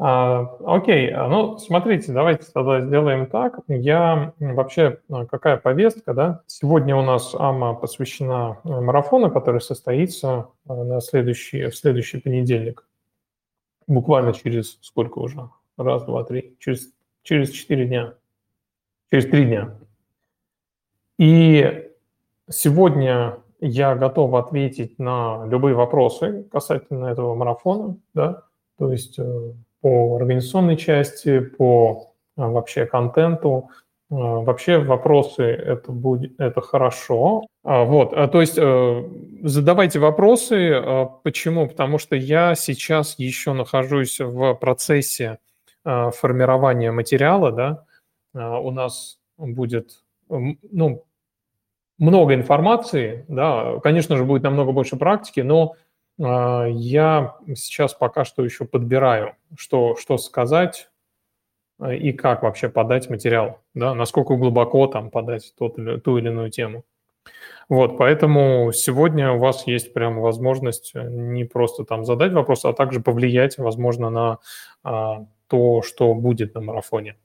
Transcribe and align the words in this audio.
А, 0.00 0.56
окей, 0.64 1.12
ну 1.12 1.58
смотрите, 1.58 2.12
давайте 2.12 2.46
тогда 2.52 2.80
сделаем 2.80 3.26
так. 3.26 3.58
Я 3.66 4.32
вообще, 4.38 5.00
а, 5.10 5.26
какая 5.26 5.56
повестка, 5.56 6.14
да? 6.14 6.42
Сегодня 6.46 6.94
у 6.94 7.02
нас 7.02 7.34
АМА 7.34 7.74
посвящена 7.74 8.58
э, 8.62 8.80
марафону, 8.80 9.28
который 9.28 9.60
состоится 9.60 10.50
э, 10.68 10.72
на 10.72 11.00
следующий, 11.00 11.66
в 11.66 11.76
следующий 11.76 12.20
понедельник. 12.20 12.86
Буквально 13.88 14.32
через 14.34 14.78
сколько 14.82 15.18
уже? 15.18 15.50
Раз, 15.76 16.04
два, 16.04 16.22
три. 16.22 16.56
Через, 16.60 16.92
через 17.24 17.50
четыре 17.50 17.86
дня. 17.86 18.14
Через 19.10 19.26
три 19.28 19.46
дня. 19.46 19.74
И 21.18 21.90
сегодня 22.48 23.38
я 23.58 23.96
готов 23.96 24.34
ответить 24.34 25.00
на 25.00 25.44
любые 25.46 25.74
вопросы 25.74 26.44
касательно 26.52 27.06
этого 27.06 27.34
марафона, 27.34 27.96
да, 28.14 28.44
то 28.78 28.92
есть 28.92 29.18
э, 29.18 29.52
по 29.80 30.16
организационной 30.16 30.76
части, 30.76 31.40
по 31.40 32.12
э, 32.36 32.42
вообще 32.42 32.86
контенту. 32.86 33.70
Э, 34.10 34.14
вообще 34.14 34.78
вопросы 34.78 35.42
это 35.44 35.92
будет 35.92 36.38
это 36.40 36.60
хорошо. 36.60 37.46
А, 37.64 37.84
вот, 37.84 38.10
то 38.10 38.40
есть 38.40 38.58
задавайте 39.42 39.98
вопросы. 39.98 40.82
Почему? 41.22 41.68
Потому 41.68 41.98
что 41.98 42.16
я 42.16 42.54
сейчас 42.54 43.18
еще 43.18 43.52
нахожусь 43.52 44.20
в 44.20 44.54
процессе 44.54 45.38
формирования 45.84 46.90
материала, 46.92 47.52
да. 47.52 47.84
У 48.34 48.70
нас 48.70 49.18
будет 49.38 50.02
ну, 50.28 51.04
много 51.98 52.34
информации, 52.34 53.24
да, 53.28 53.78
конечно 53.82 54.16
же, 54.16 54.24
будет 54.24 54.42
намного 54.42 54.72
больше 54.72 54.96
практики, 54.96 55.40
но 55.40 55.74
э, 55.74 55.87
я 56.18 57.36
сейчас 57.54 57.94
пока 57.94 58.24
что 58.24 58.44
еще 58.44 58.64
подбираю, 58.64 59.36
что, 59.56 59.96
что 59.96 60.18
сказать 60.18 60.90
э, 61.80 61.96
и 61.96 62.12
как 62.12 62.42
вообще 62.42 62.68
подать 62.68 63.08
материал, 63.08 63.60
да, 63.74 63.94
насколько 63.94 64.34
глубоко 64.36 64.88
там 64.88 65.10
подать 65.10 65.54
тот 65.56 65.78
или, 65.78 65.98
ту 65.98 66.18
или 66.18 66.28
иную 66.28 66.50
тему. 66.50 66.84
Вот, 67.68 67.98
поэтому 67.98 68.72
сегодня 68.72 69.32
у 69.32 69.38
вас 69.38 69.66
есть 69.66 69.92
прям 69.92 70.20
возможность 70.20 70.92
не 70.94 71.44
просто 71.44 71.84
там 71.84 72.04
задать 72.04 72.32
вопрос, 72.32 72.64
а 72.64 72.72
также 72.72 73.00
повлиять, 73.00 73.58
возможно, 73.58 74.08
на 74.08 74.38
а, 74.82 75.26
то, 75.48 75.82
что 75.82 76.14
будет 76.14 76.54
на 76.54 76.62
марафоне. 76.62 77.16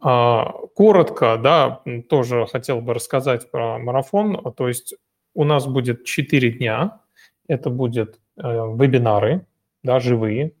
А, 0.00 0.52
коротко, 0.74 1.38
да, 1.42 1.82
тоже 2.08 2.46
хотел 2.46 2.80
бы 2.80 2.94
рассказать 2.94 3.50
про 3.50 3.78
марафон. 3.78 4.54
То 4.54 4.68
есть 4.68 4.94
у 5.34 5.44
нас 5.44 5.66
будет 5.66 6.04
4 6.04 6.50
дня. 6.52 7.00
Это 7.46 7.70
будут 7.70 8.20
э, 8.36 8.42
вебинары, 8.42 9.46
да, 9.82 10.00
живые. 10.00 10.52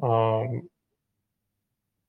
А, 0.00 0.42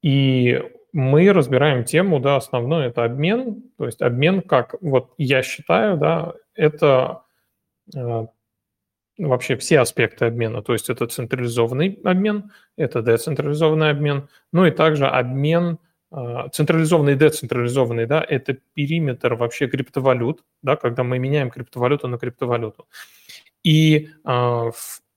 и 0.02 0.62
мы 0.92 1.32
разбираем 1.32 1.84
тему, 1.84 2.20
да, 2.20 2.38
основной 2.38 2.88
это 2.88 3.04
обмен. 3.06 3.64
То 3.78 3.86
есть 3.86 4.02
обмен, 4.02 4.42
как 4.42 4.76
вот 4.82 5.14
я 5.18 5.44
считаю, 5.44 5.98
да, 5.98 6.34
это 6.54 7.24
э, 7.96 8.28
вообще 9.18 9.56
все 9.58 9.80
аспекты 9.80 10.26
обмена. 10.26 10.62
То 10.62 10.74
есть 10.74 10.90
это 10.90 11.08
централизованный 11.08 12.00
обмен, 12.04 12.52
это 12.78 13.02
децентрализованный 13.02 13.90
обмен, 13.92 14.28
ну 14.52 14.66
и 14.66 14.72
также 14.72 15.08
обмен– 15.08 15.80
а, 16.18 16.48
централизованный 16.50 17.14
и 17.14 17.18
децентрализованный, 17.18 18.06
да, 18.06 18.24
это 18.28 18.54
периметр 18.74 19.34
вообще 19.34 19.68
криптовалют, 19.68 20.46
да, 20.62 20.78
когда 20.78 21.04
мы 21.04 21.20
меняем 21.20 21.50
криптовалюту 21.50 22.08
на 22.08 22.18
криптовалюту. 22.18 22.88
И 23.66 24.10
э, 24.24 24.72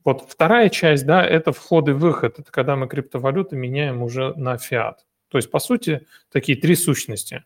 вот 0.05 0.25
вторая 0.27 0.71
часть, 0.71 1.05
да, 1.05 1.23
это 1.23 1.53
вход 1.53 1.89
и 1.89 1.93
выход, 1.93 2.39
это 2.39 2.51
когда 2.51 2.77
мы 2.77 2.89
криптовалюты 2.89 3.57
меняем 3.57 4.03
уже 4.03 4.33
на 4.37 4.57
фиат. 4.57 5.05
То 5.29 5.37
есть, 5.37 5.51
по 5.51 5.59
сути, 5.59 6.07
такие 6.33 6.57
три 6.57 6.75
сущности. 6.75 7.45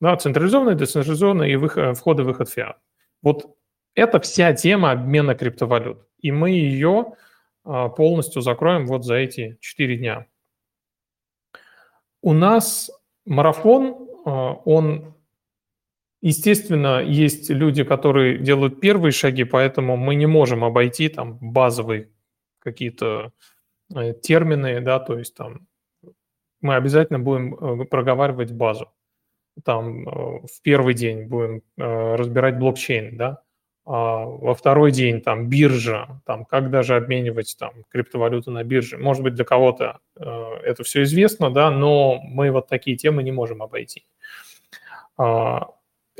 Да, 0.00 0.16
централизованный, 0.16 0.76
децентрализованный 0.76 1.50
и 1.50 1.56
выход, 1.56 1.98
вход 1.98 2.20
и 2.20 2.22
выход 2.22 2.48
фиат. 2.48 2.78
Вот 3.22 3.56
это 3.96 4.20
вся 4.20 4.52
тема 4.52 4.92
обмена 4.92 5.34
криптовалют. 5.34 6.06
И 6.20 6.30
мы 6.30 6.50
ее 6.50 7.14
э, 7.64 7.88
полностью 7.96 8.40
закроем 8.40 8.86
вот 8.86 9.04
за 9.04 9.16
эти 9.16 9.58
четыре 9.60 9.96
дня. 9.96 10.26
У 12.22 12.32
нас 12.34 12.88
марафон, 13.24 14.08
а, 14.24 14.52
он, 14.64 15.14
естественно, 16.20 17.02
есть 17.02 17.50
люди, 17.50 17.84
которые 17.84 18.38
делают 18.38 18.80
первые 18.80 19.12
шаги, 19.12 19.44
поэтому 19.44 19.96
мы 19.96 20.14
не 20.14 20.26
можем 20.26 20.64
обойти 20.64 21.08
там 21.08 21.38
базовые 21.40 22.10
какие-то 22.60 23.32
э, 23.94 24.12
термины, 24.14 24.80
да, 24.80 25.00
то 25.00 25.18
есть 25.18 25.34
там 25.34 25.66
мы 26.60 26.76
обязательно 26.76 27.18
будем 27.18 27.54
э, 27.54 27.84
проговаривать 27.86 28.52
базу. 28.52 28.92
Там 29.64 30.06
э, 30.06 30.12
в 30.46 30.62
первый 30.62 30.94
день 30.94 31.24
будем 31.24 31.62
разбирать 31.76 32.58
блокчейн, 32.58 33.16
да, 33.16 33.42
а, 33.86 34.24
во 34.24 34.54
второй 34.54 34.92
день 34.92 35.22
там 35.22 35.48
биржа, 35.48 36.20
там 36.26 36.44
как 36.44 36.70
даже 36.70 36.96
обменивать 36.96 37.56
там 37.58 37.72
криптовалюту 37.88 38.50
на 38.50 38.62
бирже. 38.62 38.98
Может 38.98 39.22
быть, 39.22 39.34
для 39.34 39.44
кого-то 39.44 39.98
это 40.16 40.84
все 40.84 41.02
известно, 41.02 41.50
да, 41.50 41.70
но 41.70 42.20
мы 42.22 42.50
вот 42.50 42.68
такие 42.68 42.96
темы 42.96 43.22
не 43.22 43.32
можем 43.32 43.62
обойти. 43.62 44.04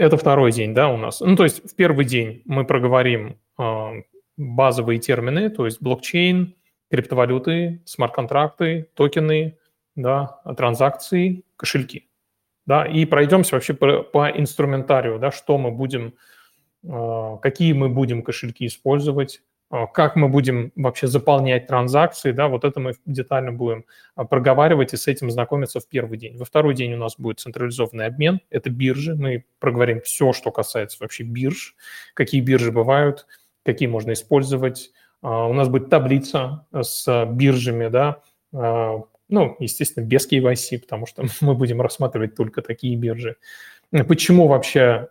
Э, 0.01 0.07
это 0.07 0.17
второй 0.17 0.53
день, 0.53 0.75
да, 0.75 0.89
у 0.89 0.97
нас. 0.97 1.21
Ну, 1.21 1.37
то 1.37 1.45
есть 1.45 1.71
в 1.71 1.75
первый 1.77 2.05
день 2.05 2.43
мы 2.47 2.65
проговорим 2.65 3.39
э, 3.59 4.03
базовые 4.37 4.99
термины, 4.99 5.51
то 5.51 5.67
есть 5.67 5.81
блокчейн, 5.81 6.55
криптовалюты, 6.91 7.83
смарт-контракты, 7.85 8.91
токены, 8.95 9.59
да, 9.95 10.41
транзакции, 10.57 11.45
кошельки. 11.57 12.09
Да, 12.67 12.87
и 12.87 13.05
пройдемся 13.05 13.57
вообще 13.57 13.75
по, 13.75 14.03
по 14.03 14.31
инструментарию, 14.31 15.19
да, 15.19 15.31
что 15.31 15.59
мы 15.59 15.71
будем 15.71 16.15
а, 16.89 17.37
какие 17.39 17.73
мы 17.73 17.89
будем 17.89 18.23
кошельки 18.23 18.67
использовать, 18.67 19.43
как 19.71 20.17
мы 20.17 20.29
будем 20.29 20.73
вообще 20.75 21.07
заполнять 21.07 21.69
транзакции, 21.69 22.33
да, 22.33 22.49
вот 22.49 22.65
это 22.65 22.81
мы 22.81 22.95
детально 23.07 23.53
будем 23.53 23.85
а, 24.17 24.25
проговаривать 24.25 24.93
и 24.95 24.97
с 24.97 25.07
этим 25.07 25.31
знакомиться 25.31 25.79
в 25.79 25.89
первый 25.89 26.19
день. 26.19 26.37
Во 26.37 26.45
второй 26.45 26.75
день 26.75 26.95
у 26.95 26.97
нас 26.97 27.15
будет 27.17 27.39
централизованный 27.39 28.07
обмен, 28.07 28.41
это 28.51 28.69
биржи, 28.69 29.15
мы 29.15 29.45
проговорим 29.61 30.01
все, 30.01 30.33
что 30.33 30.51
касается 30.51 30.99
вообще 31.01 31.23
бирж, 31.23 31.77
какие 32.15 32.41
биржи 32.41 32.73
бывают, 32.73 33.27
какие 33.65 33.89
можно 33.89 34.13
использовать. 34.13 34.91
У 35.23 35.53
нас 35.53 35.69
будет 35.69 35.89
таблица 35.89 36.67
с 36.73 37.27
биржами, 37.27 37.89
да, 37.89 38.23
ну, 38.53 39.57
естественно, 39.61 40.05
без 40.05 40.29
KYC, 40.29 40.81
потому 40.81 41.07
что 41.07 41.25
мы 41.41 41.55
будем 41.55 41.81
рассматривать 41.81 42.35
только 42.35 42.61
такие 42.63 42.97
биржи. 42.97 43.37
Почему 44.09 44.49
вообще 44.49 45.11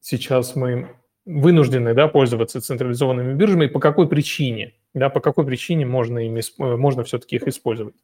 сейчас 0.00 0.54
мы 0.54 0.88
вынуждены 1.24 1.94
да, 1.94 2.08
пользоваться 2.08 2.60
централизованными 2.60 3.34
биржами, 3.34 3.66
и 3.66 3.68
по 3.68 3.80
какой 3.80 4.08
причине, 4.08 4.74
да, 4.94 5.08
по 5.08 5.20
какой 5.20 5.46
причине 5.46 5.86
можно, 5.86 6.18
ими, 6.18 6.40
э, 6.40 6.76
можно 6.76 7.04
все-таки 7.04 7.36
их 7.36 7.46
использовать. 7.46 7.94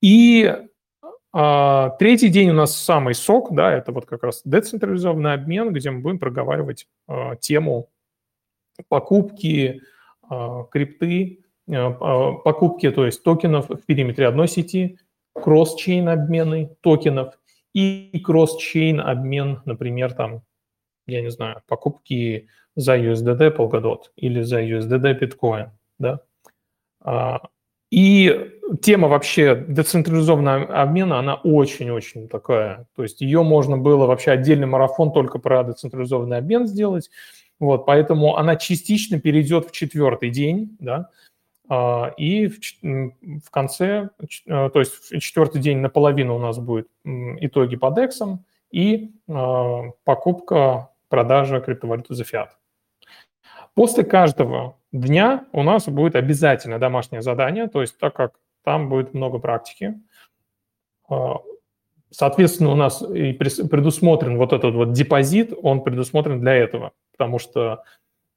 И 0.00 0.54
а, 1.32 1.90
третий 1.98 2.28
день 2.28 2.50
у 2.50 2.54
нас 2.54 2.76
самый 2.76 3.14
сок, 3.14 3.54
да, 3.54 3.72
это 3.72 3.92
вот 3.92 4.06
как 4.06 4.24
раз 4.24 4.42
децентрализованный 4.44 5.34
обмен, 5.34 5.72
где 5.72 5.90
мы 5.90 6.00
будем 6.00 6.18
проговаривать 6.18 6.88
а, 7.06 7.36
тему 7.36 7.88
покупки 8.88 9.82
а, 10.28 10.64
крипты, 10.64 11.44
а, 11.68 12.32
покупки, 12.32 12.90
то 12.90 13.06
есть 13.06 13.22
токенов 13.22 13.68
в 13.68 13.84
периметре 13.86 14.26
одной 14.26 14.48
сети, 14.48 14.98
кросс-чейн 15.34 16.08
обмены 16.08 16.74
токенов 16.80 17.38
и 17.74 18.20
кросс-чейн 18.24 19.00
обмен, 19.00 19.62
например, 19.64 20.12
там 20.14 20.42
я 21.10 21.22
не 21.22 21.30
знаю, 21.30 21.62
покупки 21.66 22.48
за 22.76 22.96
USDD 22.96 23.50
полгодот 23.50 24.12
или 24.16 24.42
за 24.42 24.62
USDD 24.62 25.18
биткоин, 25.18 25.70
да. 25.98 26.20
А, 27.00 27.42
и 27.90 28.52
тема 28.82 29.08
вообще 29.08 29.54
децентрализованного 29.68 30.80
обмена, 30.80 31.18
она 31.18 31.34
очень-очень 31.34 32.28
такая. 32.28 32.86
То 32.94 33.02
есть 33.02 33.20
ее 33.20 33.42
можно 33.42 33.76
было 33.76 34.06
вообще 34.06 34.30
отдельный 34.32 34.66
марафон 34.66 35.12
только 35.12 35.38
про 35.38 35.64
децентрализованный 35.64 36.38
обмен 36.38 36.66
сделать. 36.66 37.10
Вот, 37.58 37.84
поэтому 37.84 38.36
она 38.36 38.56
частично 38.56 39.20
перейдет 39.20 39.68
в 39.68 39.72
четвертый 39.72 40.30
день, 40.30 40.76
да, 40.78 41.10
а, 41.68 42.12
и 42.16 42.48
в, 42.48 42.58
в 42.82 43.50
конце, 43.50 44.10
то 44.46 44.72
есть 44.74 44.92
в 44.92 45.18
четвертый 45.20 45.60
день 45.60 45.78
наполовину 45.78 46.36
у 46.36 46.38
нас 46.38 46.58
будет 46.58 46.88
итоги 47.04 47.76
по 47.76 47.86
DEX 47.86 48.38
и 48.72 49.12
а, 49.28 49.90
покупка 50.04 50.90
продажа 51.10 51.60
криптовалюты 51.60 52.14
за 52.14 52.24
фиат. 52.24 52.56
После 53.74 54.02
каждого 54.02 54.78
дня 54.92 55.44
у 55.52 55.62
нас 55.62 55.86
будет 55.86 56.16
обязательно 56.16 56.78
домашнее 56.78 57.20
задание, 57.20 57.68
то 57.68 57.82
есть 57.82 57.98
так 57.98 58.14
как 58.14 58.40
там 58.64 58.88
будет 58.88 59.12
много 59.12 59.38
практики, 59.38 60.00
а, 61.08 61.36
соответственно, 62.10 62.70
у 62.70 62.76
нас 62.76 63.02
и 63.02 63.32
предусмотрен 63.32 64.38
вот 64.38 64.54
этот 64.54 64.74
вот 64.74 64.92
депозит, 64.92 65.52
он 65.62 65.82
предусмотрен 65.82 66.40
для 66.40 66.54
этого, 66.54 66.92
потому 67.12 67.38
что 67.38 67.84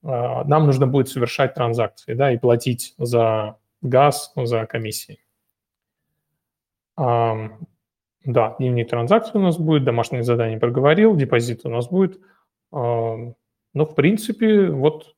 нам 0.01 0.65
нужно 0.65 0.85
будет 0.85 1.07
совершать 1.07 1.53
транзакции, 1.53 2.13
да, 2.13 2.33
и 2.33 2.37
платить 2.37 2.93
за 2.97 3.57
газ, 3.81 4.33
за 4.35 4.65
комиссии. 4.65 5.23
Да, 6.97 8.55
дневник 8.59 8.89
транзакций 8.89 9.39
у 9.39 9.43
нас 9.43 9.57
будет, 9.57 9.85
домашнее 9.85 10.23
задание 10.23 10.59
проговорил, 10.59 11.15
депозит 11.15 11.65
у 11.65 11.69
нас 11.69 11.87
будет. 11.87 12.19
Ну, 13.73 13.85
в 13.85 13.95
принципе, 13.95 14.67
вот 14.69 15.15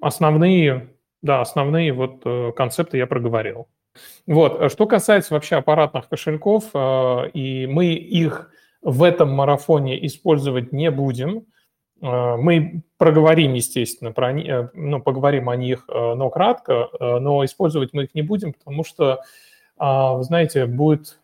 основные, 0.00 0.90
да, 1.22 1.40
основные 1.40 1.92
вот 1.92 2.22
э, 2.24 2.52
концепты 2.54 2.98
я 2.98 3.06
проговорил. 3.06 3.68
Вот, 4.26 4.60
э, 4.60 4.68
что 4.68 4.86
касается 4.86 5.34
вообще 5.34 5.56
аппаратных 5.56 6.08
кошельков, 6.08 6.70
э, 6.72 7.30
и 7.30 7.66
мы 7.66 7.94
их 7.94 8.50
в 8.82 9.02
этом 9.02 9.32
марафоне 9.32 10.04
использовать 10.06 10.72
не 10.72 10.90
будем, 10.90 11.46
мы 11.98 12.82
проговорим, 12.98 13.54
естественно, 13.54 14.12
про, 14.12 14.30
ну, 14.74 15.00
поговорим 15.00 15.48
о 15.48 15.56
них, 15.56 15.88
но 15.88 16.28
кратко, 16.28 16.90
но 17.00 17.42
использовать 17.46 17.94
мы 17.94 18.04
их 18.04 18.14
не 18.14 18.20
будем, 18.20 18.52
потому 18.52 18.84
что, 18.84 19.22
вы 19.78 20.22
знаете, 20.22 20.66
будет 20.66 21.18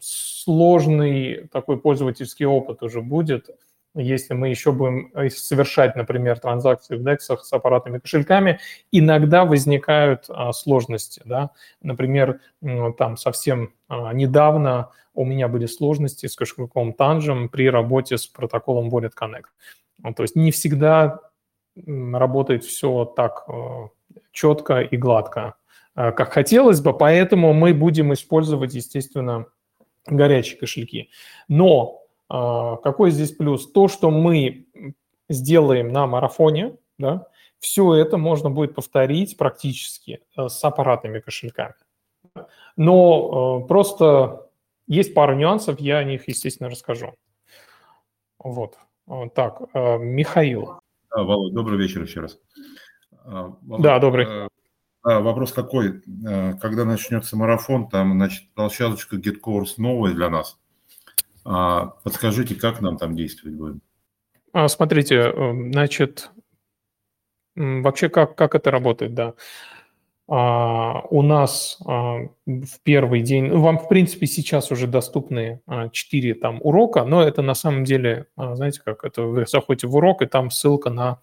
сложный 0.00 1.46
такой 1.52 1.78
пользовательский 1.78 2.46
опыт 2.46 2.82
уже 2.82 3.02
будет, 3.02 3.50
если 3.94 4.34
мы 4.34 4.48
еще 4.48 4.72
будем 4.72 5.10
э, 5.14 5.30
совершать, 5.30 5.96
например, 5.96 6.38
транзакции 6.38 6.96
в 6.96 7.06
DEX 7.06 7.18
с 7.42 7.52
аппаратными 7.52 7.98
кошельками, 7.98 8.60
иногда 8.92 9.44
возникают 9.44 10.26
а, 10.28 10.52
сложности. 10.52 11.22
Да? 11.24 11.50
Например, 11.82 12.40
там 12.96 13.16
совсем 13.16 13.72
а, 13.88 14.12
недавно 14.12 14.90
у 15.14 15.24
меня 15.24 15.48
были 15.48 15.66
сложности 15.66 16.26
с 16.26 16.36
кошельком 16.36 16.94
Tangem 16.96 17.48
при 17.48 17.68
работе 17.68 18.18
с 18.18 18.26
протоколом 18.26 18.88
Wallet 18.88 19.12
Connect. 19.20 20.14
То 20.14 20.22
есть 20.22 20.36
не 20.36 20.52
всегда 20.52 21.20
работает 21.86 22.64
все 22.64 23.04
так 23.04 23.44
э, 23.48 23.88
четко 24.32 24.80
и 24.80 24.96
гладко, 24.96 25.54
э, 25.96 26.12
как 26.12 26.32
хотелось 26.32 26.80
бы, 26.80 26.96
поэтому 26.96 27.52
мы 27.52 27.74
будем 27.74 28.12
использовать, 28.12 28.74
естественно, 28.74 29.46
горячие 30.06 30.58
кошельки. 30.58 31.10
Но 31.48 32.02
какой 32.28 33.10
здесь 33.10 33.32
плюс? 33.32 33.70
То, 33.70 33.88
что 33.88 34.10
мы 34.10 34.66
сделаем 35.28 35.88
на 35.88 36.06
марафоне, 36.06 36.76
да, 36.98 37.26
все 37.58 37.94
это 37.94 38.18
можно 38.18 38.50
будет 38.50 38.74
повторить 38.74 39.36
практически 39.36 40.20
э, 40.36 40.48
с 40.48 40.62
аппаратными 40.64 41.20
кошельками. 41.20 41.74
Но 42.76 43.62
э, 43.62 43.66
просто 43.66 44.48
есть 44.86 45.14
пара 45.14 45.34
нюансов, 45.34 45.80
я 45.80 45.98
о 45.98 46.04
них, 46.04 46.28
естественно, 46.28 46.70
расскажу. 46.70 47.14
Вот. 48.38 48.78
Так, 49.34 49.62
э, 49.74 49.98
Михаил. 49.98 50.80
Да, 51.10 51.24
Володь, 51.24 51.54
добрый 51.54 51.78
вечер 51.78 52.02
еще 52.02 52.20
раз. 52.20 52.38
Володь, 53.24 53.82
да, 53.82 53.98
добрый. 53.98 54.26
А, 55.02 55.20
вопрос 55.20 55.52
такой, 55.52 56.02
э, 56.26 56.54
когда 56.60 56.84
начнется 56.84 57.36
марафон, 57.36 57.88
там, 57.88 58.12
значит, 58.12 58.52
площадочка 58.54 59.16
GetCourse 59.16 59.74
новая 59.78 60.12
для 60.12 60.28
нас. 60.28 60.58
А, 61.44 61.86
подскажите, 62.04 62.54
как 62.54 62.80
нам 62.80 62.96
там 62.96 63.16
действовать 63.16 63.56
будем? 63.56 63.80
А, 64.52 64.68
смотрите, 64.68 65.16
э, 65.16 65.70
значит, 65.72 66.30
вообще 67.54 68.08
как, 68.08 68.36
как 68.36 68.54
это 68.54 68.70
работает, 68.70 69.14
да. 69.14 69.34
А, 70.30 71.02
у 71.10 71.22
нас 71.22 71.78
в 71.80 72.80
первый 72.82 73.22
день, 73.22 73.46
ну, 73.46 73.60
вам, 73.60 73.78
в 73.78 73.88
принципе, 73.88 74.26
сейчас 74.26 74.70
уже 74.70 74.86
доступны 74.86 75.60
а, 75.66 75.88
4 75.88 76.34
там 76.34 76.58
урока, 76.60 77.04
но 77.04 77.22
это 77.22 77.42
на 77.42 77.54
самом 77.54 77.84
деле, 77.84 78.26
знаете, 78.36 78.82
как 78.84 79.04
это, 79.04 79.22
вы 79.22 79.46
заходите 79.46 79.86
в 79.86 79.96
урок, 79.96 80.22
и 80.22 80.26
там 80.26 80.50
ссылка 80.50 80.90
на 80.90 81.20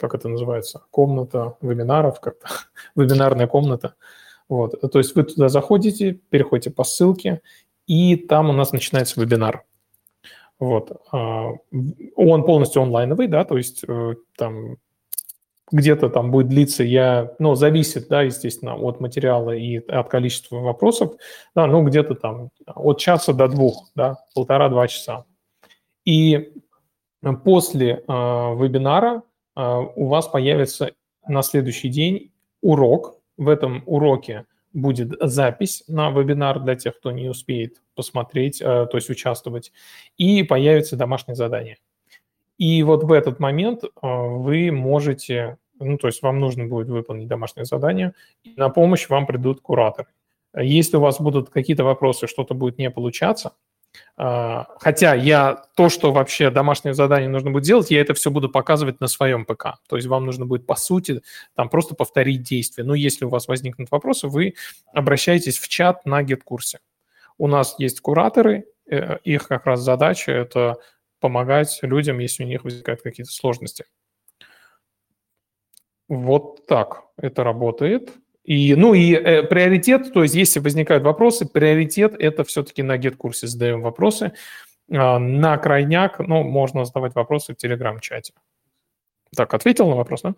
как 0.00 0.14
это 0.14 0.28
называется, 0.28 0.82
комната 0.90 1.56
вебинаров, 1.60 2.20
как-то 2.20 2.48
вебинарная 2.96 3.46
комната. 3.46 3.94
Вот. 4.48 4.80
То 4.80 4.98
есть 4.98 5.14
вы 5.14 5.22
туда 5.22 5.48
заходите, 5.48 6.12
переходите 6.12 6.70
по 6.70 6.82
ссылке, 6.82 7.42
и 7.90 8.14
там 8.14 8.50
у 8.50 8.52
нас 8.52 8.70
начинается 8.70 9.20
вебинар. 9.20 9.64
Вот. 10.60 10.92
А, 11.10 11.48
он 12.14 12.44
полностью 12.44 12.82
онлайновый, 12.82 13.26
да, 13.26 13.44
то 13.44 13.56
есть 13.56 13.82
э, 13.82 14.14
там 14.36 14.76
где-то 15.72 16.08
там 16.08 16.30
будет 16.30 16.46
длиться, 16.46 16.84
я, 16.84 17.34
ну, 17.40 17.56
зависит, 17.56 18.06
да, 18.06 18.22
естественно, 18.22 18.76
от 18.76 19.00
материала 19.00 19.50
и 19.50 19.78
от 19.78 20.08
количества 20.08 20.58
вопросов, 20.58 21.14
да, 21.56 21.66
ну, 21.66 21.82
где-то 21.82 22.14
там 22.14 22.50
от 22.64 23.00
часа 23.00 23.32
до 23.32 23.48
двух, 23.48 23.90
да, 23.96 24.18
полтора-два 24.36 24.86
часа. 24.86 25.24
И 26.04 26.52
после 27.42 27.90
э, 27.94 28.02
вебинара 28.06 29.24
а, 29.56 29.80
у 29.80 30.06
вас 30.06 30.28
появится 30.28 30.92
на 31.26 31.42
следующий 31.42 31.88
день 31.88 32.30
урок. 32.62 33.16
В 33.36 33.48
этом 33.48 33.82
уроке 33.86 34.46
будет 34.72 35.14
запись 35.20 35.84
на 35.88 36.10
вебинар 36.10 36.60
для 36.60 36.76
тех, 36.76 36.96
кто 36.98 37.10
не 37.10 37.28
успеет 37.28 37.82
посмотреть, 37.94 38.62
а, 38.62 38.86
то 38.86 38.96
есть 38.96 39.10
участвовать, 39.10 39.72
и 40.16 40.42
появится 40.42 40.96
домашнее 40.96 41.34
задание. 41.34 41.78
И 42.58 42.82
вот 42.82 43.04
в 43.04 43.12
этот 43.12 43.40
момент 43.40 43.84
а, 44.00 44.22
вы 44.22 44.70
можете, 44.70 45.58
ну, 45.78 45.98
то 45.98 46.06
есть 46.06 46.22
вам 46.22 46.38
нужно 46.38 46.66
будет 46.66 46.88
выполнить 46.88 47.28
домашнее 47.28 47.64
задание, 47.64 48.12
и 48.44 48.54
на 48.56 48.68
помощь 48.68 49.08
вам 49.08 49.26
придут 49.26 49.60
кураторы. 49.60 50.08
Если 50.56 50.96
у 50.96 51.00
вас 51.00 51.20
будут 51.20 51.50
какие-то 51.50 51.84
вопросы, 51.84 52.26
что-то 52.26 52.54
будет 52.54 52.78
не 52.78 52.90
получаться, 52.90 53.52
хотя 54.16 55.14
я 55.14 55.64
то, 55.74 55.88
что 55.88 56.12
вообще 56.12 56.50
домашнее 56.50 56.94
задание 56.94 57.28
нужно 57.28 57.50
будет 57.50 57.64
делать, 57.64 57.90
я 57.90 58.00
это 58.00 58.14
все 58.14 58.30
буду 58.30 58.48
показывать 58.48 59.00
на 59.00 59.06
своем 59.06 59.44
ПК. 59.44 59.78
То 59.88 59.96
есть 59.96 60.08
вам 60.08 60.26
нужно 60.26 60.46
будет, 60.46 60.66
по 60.66 60.76
сути, 60.76 61.22
там 61.54 61.68
просто 61.68 61.94
повторить 61.94 62.42
действие. 62.42 62.86
Но 62.86 62.94
если 62.94 63.24
у 63.24 63.30
вас 63.30 63.48
возникнут 63.48 63.90
вопросы, 63.90 64.28
вы 64.28 64.54
обращаетесь 64.92 65.58
в 65.58 65.68
чат 65.68 66.04
на 66.04 66.22
GetCourse. 66.22 66.78
У 67.38 67.46
нас 67.46 67.74
есть 67.78 68.00
кураторы, 68.00 68.66
э, 68.86 69.18
их 69.24 69.48
как 69.48 69.64
раз 69.64 69.80
задача– 69.80 70.32
это 70.32 70.76
помогать 71.20 71.78
людям, 71.82 72.18
если 72.18 72.44
у 72.44 72.46
них 72.46 72.64
возникают 72.64 73.02
какие-то 73.02 73.32
сложности. 73.32 73.86
Вот 76.08 76.66
так 76.66 77.04
это 77.16 77.44
работает. 77.44 78.12
И, 78.44 78.74
ну 78.74 78.94
и 78.94 79.12
э, 79.12 79.42
приоритет, 79.42 80.12
то 80.12 80.22
есть 80.22 80.34
если 80.34 80.60
возникают 80.60 81.04
вопросы, 81.04 81.46
приоритет 81.46 82.14
это 82.18 82.44
все-таки 82.44 82.82
на 82.82 82.96
GetCourse 82.96 83.46
задаем 83.46 83.82
вопросы. 83.82 84.32
А, 84.92 85.18
на 85.18 85.56
крайняк, 85.58 86.18
ну, 86.18 86.42
можно 86.42 86.84
задавать 86.84 87.14
вопросы 87.14 87.54
в 87.54 87.56
Телеграм-чате. 87.56 88.32
Так, 89.36 89.54
ответил 89.54 89.88
на 89.88 89.96
вопрос, 89.96 90.22
да? 90.22 90.34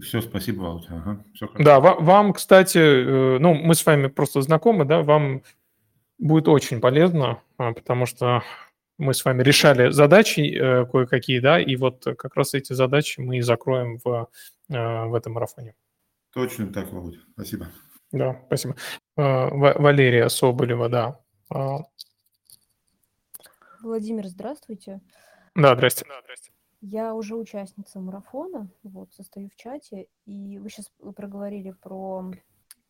Все, 0.00 0.20
спасибо, 0.20 0.62
Володя. 0.62 0.88
Ага, 0.90 1.24
все 1.34 1.48
да, 1.58 1.80
вам, 1.80 2.04
вам, 2.04 2.32
кстати, 2.32 2.78
э, 2.78 3.38
ну, 3.38 3.54
мы 3.54 3.74
с 3.74 3.84
вами 3.84 4.06
просто 4.06 4.40
знакомы, 4.40 4.84
да, 4.84 5.02
вам 5.02 5.42
будет 6.18 6.48
очень 6.48 6.80
полезно, 6.80 7.42
а, 7.58 7.72
потому 7.72 8.06
что 8.06 8.42
мы 8.98 9.14
с 9.14 9.24
вами 9.24 9.42
решали 9.42 9.90
задачи 9.90 10.40
э, 10.40 10.86
кое-какие, 10.86 11.40
да, 11.40 11.60
и 11.60 11.76
вот 11.76 12.04
как 12.04 12.36
раз 12.36 12.54
эти 12.54 12.72
задачи 12.72 13.20
мы 13.20 13.38
и 13.38 13.40
закроем 13.40 13.98
в, 14.04 14.28
э, 14.68 15.04
в 15.06 15.14
этом 15.14 15.32
марафоне. 15.34 15.74
Точно 16.32 16.72
так, 16.72 16.92
Володя. 16.92 17.18
Спасибо. 17.32 17.68
Да, 18.12 18.42
спасибо. 18.46 18.76
А, 19.16 19.48
Валерия 19.50 20.28
Соболева, 20.28 20.88
да. 20.88 21.20
А. 21.48 21.78
Владимир, 23.82 24.26
здравствуйте. 24.26 25.00
Да, 25.54 25.74
здрасте. 25.74 26.04
Да, 26.08 26.20
здрасте. 26.22 26.52
Я 26.82 27.14
уже 27.14 27.36
участница 27.36 28.00
марафона, 28.00 28.70
вот, 28.82 29.12
состою 29.12 29.50
в 29.50 29.56
чате, 29.56 30.06
и 30.24 30.58
вы 30.58 30.70
сейчас 30.70 30.90
проговорили 31.14 31.72
про 31.72 32.30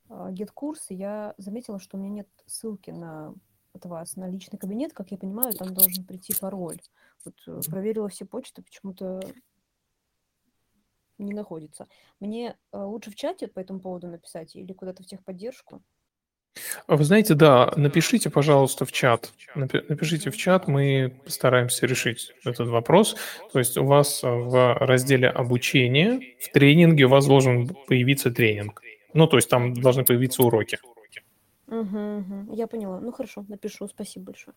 гет-курсы. 0.09 0.95
Я 0.95 1.35
заметила, 1.39 1.81
что 1.81 1.97
у 1.97 2.01
меня 2.01 2.11
нет 2.11 2.29
ссылки 2.47 2.91
на 2.91 3.35
от 3.73 3.85
вас 3.87 4.17
на 4.17 4.29
личный 4.29 4.59
кабинет. 4.59 4.93
Как 4.93 5.11
я 5.11 5.19
понимаю, 5.19 5.53
там 5.53 5.75
должен 5.75 6.05
прийти 6.05 6.35
пароль. 6.39 6.81
Вот 7.25 7.35
э, 7.47 7.61
проверила 7.71 8.09
все 8.09 8.25
почты, 8.25 8.63
почему-то 8.63 9.21
не 11.23 11.33
находится. 11.33 11.87
Мне 12.21 12.57
э, 12.73 12.79
лучше 12.79 13.11
в 13.11 13.15
чате 13.15 13.49
по 13.49 13.61
этому 13.61 13.81
поводу 13.81 14.09
написать 14.09 14.57
или 14.57 14.73
куда-то 14.73 15.03
в 15.03 15.07
техподдержку? 15.07 15.83
А 16.87 16.97
вы 16.97 17.05
знаете, 17.05 17.35
да, 17.35 17.73
напишите, 17.77 18.31
пожалуйста, 18.31 18.85
в 18.85 18.93
чат. 18.93 19.33
Напишите 19.55 20.31
в 20.31 20.37
чат, 20.37 20.67
мы 20.67 21.15
постараемся 21.25 21.87
решить 21.87 22.33
этот 22.45 22.69
вопрос. 22.69 23.17
То 23.53 23.59
есть 23.59 23.77
у 23.77 23.85
вас 23.85 24.23
в 24.23 24.75
разделе 24.79 25.29
обучения, 25.29 26.21
в 26.41 26.53
тренинге 26.53 27.05
у 27.05 27.09
вас 27.09 27.27
должен 27.27 27.69
появиться 27.87 28.31
тренинг. 28.31 28.83
Ну, 29.15 29.27
то 29.27 29.37
есть 29.37 29.49
там 29.49 29.75
должны 29.75 30.05
появиться 30.05 30.43
уроки. 30.43 30.79
Угу, 31.69 31.99
угу. 31.99 32.55
Я 32.55 32.67
поняла. 32.67 33.01
Ну 33.01 33.13
хорошо, 33.13 33.45
напишу. 33.49 33.87
Спасибо 33.87 34.27
большое. 34.27 34.57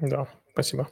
Да, 0.00 0.26
спасибо. 0.52 0.88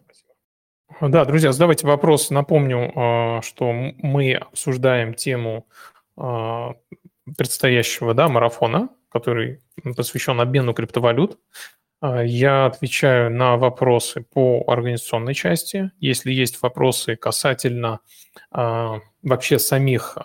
Да, 1.00 1.24
друзья, 1.24 1.52
задавайте 1.52 1.86
вопрос. 1.86 2.30
Напомню, 2.30 2.92
а, 2.94 3.42
что 3.42 3.72
мы 3.72 4.34
обсуждаем 4.34 5.14
тему 5.14 5.66
а, 6.16 6.74
предстоящего 7.36 8.14
да, 8.14 8.28
марафона, 8.28 8.88
который 9.10 9.60
посвящен 9.96 10.40
обмену 10.40 10.74
криптовалют. 10.74 11.38
А, 12.00 12.22
я 12.22 12.66
отвечаю 12.66 13.30
на 13.30 13.56
вопросы 13.56 14.22
по 14.22 14.64
организационной 14.68 15.34
части. 15.34 15.90
Если 15.98 16.32
есть 16.32 16.62
вопросы 16.62 17.16
касательно 17.16 18.00
вообще 18.52 19.58
самих 19.58 20.18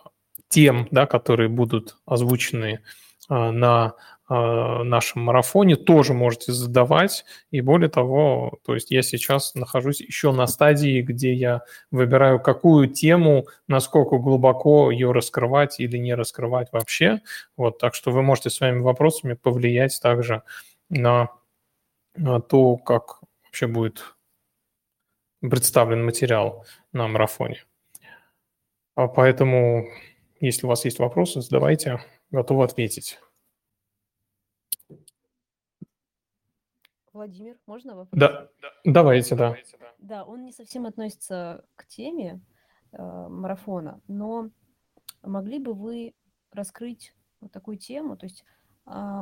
тем, 0.50 0.88
да, 0.92 1.06
которые 1.06 1.48
будут 1.48 1.98
озвучены 2.06 2.82
на 3.30 3.94
нашем 4.34 5.24
марафоне, 5.24 5.76
тоже 5.76 6.14
можете 6.14 6.54
задавать. 6.54 7.26
И 7.50 7.60
более 7.60 7.90
того, 7.90 8.60
то 8.66 8.76
есть 8.76 8.90
я 8.90 9.02
сейчас 9.02 9.56
нахожусь 9.56 10.00
еще 10.00 10.32
на 10.32 10.48
стадии, 10.48 11.02
где 11.02 11.34
я 11.34 11.64
выбираю, 11.92 12.40
какую 12.40 12.88
тему, 12.88 13.48
насколько 13.68 14.18
глубоко 14.20 14.90
ее 14.90 15.12
раскрывать 15.12 15.82
или 15.82 15.98
не 15.98 16.14
раскрывать 16.14 16.72
вообще. 16.72 17.20
Вот, 17.58 17.78
так 17.78 17.94
что 17.94 18.12
вы 18.12 18.22
можете 18.22 18.50
своими 18.50 18.80
вопросами 18.80 19.34
повлиять 19.34 20.00
также 20.02 20.44
на 20.90 21.30
то, 22.16 22.78
как 22.78 23.20
вообще 23.44 23.68
будет 23.68 24.16
представлен 25.42 26.06
материал 26.06 26.66
на 26.94 27.08
марафоне. 27.10 27.64
А 28.96 29.08
поэтому, 29.08 29.88
если 30.40 30.66
у 30.66 30.70
вас 30.70 30.86
есть 30.86 31.00
вопросы, 31.00 31.42
задавайте, 31.42 32.00
готовы 32.30 32.64
ответить. 32.64 33.20
Владимир, 37.22 37.56
можно 37.68 37.96
вопрос? 37.96 38.20
Да, 38.20 38.50
давайте, 38.84 39.36
да. 39.36 39.56
Да, 40.00 40.26
он 40.26 40.44
не 40.44 40.52
совсем 40.52 40.88
относится 40.88 41.64
к 41.76 41.86
теме 41.86 42.42
э, 42.94 43.28
марафона, 43.30 44.02
но 44.08 44.50
могли 45.22 45.60
бы 45.60 45.76
вы 45.76 46.16
раскрыть 46.52 47.14
вот 47.40 47.52
такую 47.52 47.78
тему, 47.78 48.18
то 48.18 48.26
есть 48.26 48.44
э, 48.88 49.22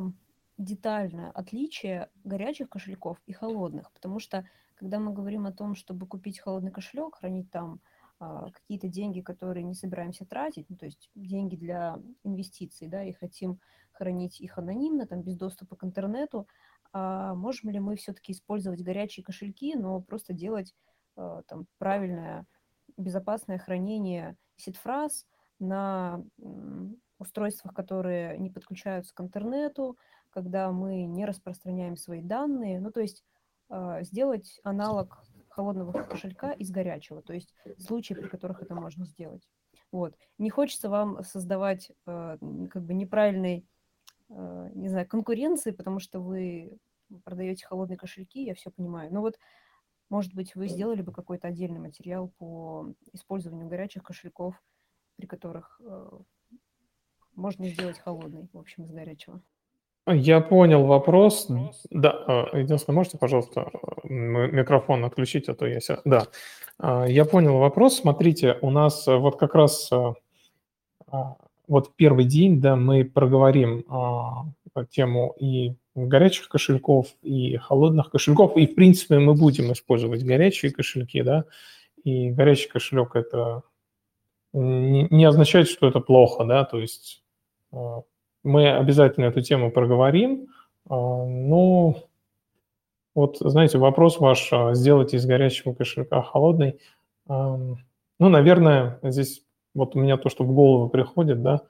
детальное 0.58 1.30
отличие 1.32 2.10
горячих 2.24 2.70
кошельков 2.70 3.18
и 3.26 3.34
холодных, 3.34 3.92
потому 3.92 4.20
что 4.20 4.48
когда 4.76 5.00
мы 5.00 5.12
говорим 5.12 5.46
о 5.46 5.52
том, 5.52 5.76
чтобы 5.76 6.08
купить 6.08 6.40
холодный 6.40 6.72
кошелек, 6.72 7.16
хранить 7.16 7.52
там 7.52 7.82
а, 8.22 8.50
какие-то 8.52 8.88
деньги, 8.88 9.20
которые 9.20 9.64
не 9.64 9.74
собираемся 9.74 10.26
тратить, 10.26 10.70
ну, 10.70 10.78
то 10.78 10.86
есть 10.86 11.10
деньги 11.16 11.58
для 11.58 12.00
инвестиций, 12.24 12.88
да, 12.88 13.04
и 13.04 13.12
хотим 13.12 13.60
хранить 13.92 14.40
их 14.40 14.58
анонимно, 14.58 15.06
там, 15.06 15.22
без 15.22 15.36
доступа 15.36 15.76
к 15.76 15.84
интернету, 15.84 16.48
можем 16.94 17.70
ли 17.70 17.80
мы 17.80 17.96
все-таки 17.96 18.32
использовать 18.32 18.82
горячие 18.82 19.24
кошельки, 19.24 19.76
но 19.76 20.02
просто 20.02 20.34
делать 20.34 20.74
а, 21.20 21.42
там 21.48 21.66
правильное, 21.78 22.46
безопасное 22.98 23.60
хранение 23.60 24.36
сид-фраз 24.56 25.26
на 25.60 26.24
устройствах, 27.18 27.74
которые 27.74 28.38
не 28.38 28.50
подключаются 28.50 29.14
к 29.14 29.22
интернету, 29.22 29.98
когда 30.30 30.72
мы 30.72 31.04
не 31.04 31.26
распространяем 31.26 31.98
свои 31.98 32.22
данные, 32.22 32.80
ну, 32.80 32.92
то 32.92 33.02
есть 33.02 33.24
э, 33.70 34.00
сделать 34.04 34.60
аналог 34.64 35.24
холодного 35.50 35.92
кошелька 35.92 36.52
из 36.54 36.72
горячего, 36.72 37.22
то 37.22 37.34
есть 37.34 37.54
случаи, 37.78 38.14
при 38.14 38.28
которых 38.28 38.62
это 38.62 38.76
можно 38.76 39.06
сделать. 39.06 39.50
Вот. 39.92 40.16
Не 40.38 40.50
хочется 40.50 40.90
вам 40.90 41.24
создавать 41.24 41.92
как 42.06 42.40
бы 42.42 42.94
неправильной, 42.94 43.58
э, 43.58 43.79
не 44.30 44.90
знаю, 44.90 45.08
конкуренции, 45.08 45.72
потому 45.72 46.00
что 46.00 46.20
вы 46.20 46.78
продаете 47.24 47.66
холодные 47.66 47.98
кошельки, 47.98 48.44
я 48.44 48.54
все 48.54 48.72
понимаю. 48.72 49.12
Но 49.12 49.22
вот, 49.22 49.40
может 50.10 50.34
быть, 50.34 50.56
вы 50.56 50.68
сделали 50.68 51.02
бы 51.02 51.12
какой-то 51.12 51.48
отдельный 51.48 51.80
материал 51.80 52.32
по 52.38 52.94
использованию 53.14 53.68
горячих 53.68 54.04
кошельков, 54.04 54.62
при 55.16 55.26
которых 55.26 55.82
э, 55.84 56.10
можно 57.36 57.68
сделать 57.68 58.00
холодный, 58.00 58.48
в 58.54 58.58
общем, 58.58 58.84
из 58.84 58.92
горячего. 58.92 59.42
Я 60.08 60.42
понял 60.42 60.86
вопрос. 60.86 61.48
Да, 61.92 62.12
а, 62.28 62.58
единственное, 62.58 62.96
можете, 62.96 63.18
пожалуйста, 63.18 63.70
микрофон 64.04 65.06
отключить, 65.06 65.50
а 65.50 65.54
то 65.54 65.68
я... 65.68 65.80
Да, 66.06 66.28
а, 66.78 67.06
я 67.06 67.26
понял 67.26 67.58
вопрос. 67.58 67.98
Смотрите, 67.98 68.58
у 68.62 68.70
нас 68.70 69.08
э, 69.08 69.16
вот 69.16 69.38
как 69.38 69.56
раз 69.56 69.92
э, 71.70 71.72
вот 71.72 71.96
первый 71.96 72.26
день, 72.26 72.60
да, 72.60 72.76
мы 72.76 73.06
проговорим 73.06 73.86
тему 74.90 75.36
и 75.40 75.76
горячих 75.96 76.50
кошельков, 76.50 77.08
и 77.22 77.58
холодных 77.58 78.12
кошельков, 78.12 78.58
и, 78.58 78.66
в 78.68 78.76
принципе, 78.76 79.20
мы 79.20 79.34
будем 79.34 79.72
использовать 79.72 80.24
горячие 80.24 80.72
кошельки, 80.72 81.22
да, 81.22 81.46
и 82.04 82.30
горячий 82.32 82.70
кошелек– 82.70 83.12
это 83.16 83.64
не 84.54 85.26
означает, 85.26 85.68
что 85.68 85.88
это 85.88 86.00
плохо, 86.00 86.44
да, 86.46 86.66
то 86.66 86.80
есть 86.80 87.24
мы 88.44 88.72
обязательно 88.72 89.26
эту 89.26 89.42
тему 89.42 89.72
проговорим. 89.72 90.48
А, 90.90 90.96
ну, 90.96 91.98
вот, 93.14 93.38
знаете, 93.40 93.78
вопрос 93.78 94.20
ваш, 94.20 94.52
сделать 94.72 95.14
из 95.14 95.26
горячего 95.26 95.74
кошелька 95.74 96.22
холодный. 96.22 96.80
Ну, 97.28 97.78
наверное, 98.18 99.00
здесь 99.04 99.44
вот 99.80 99.96
у 99.96 100.00
меня 100.00 100.18
то, 100.18 100.30
что 100.30 100.44
в 100.44 100.54
голову 100.54 100.90
приходит, 100.90 101.42
да, 101.42 101.62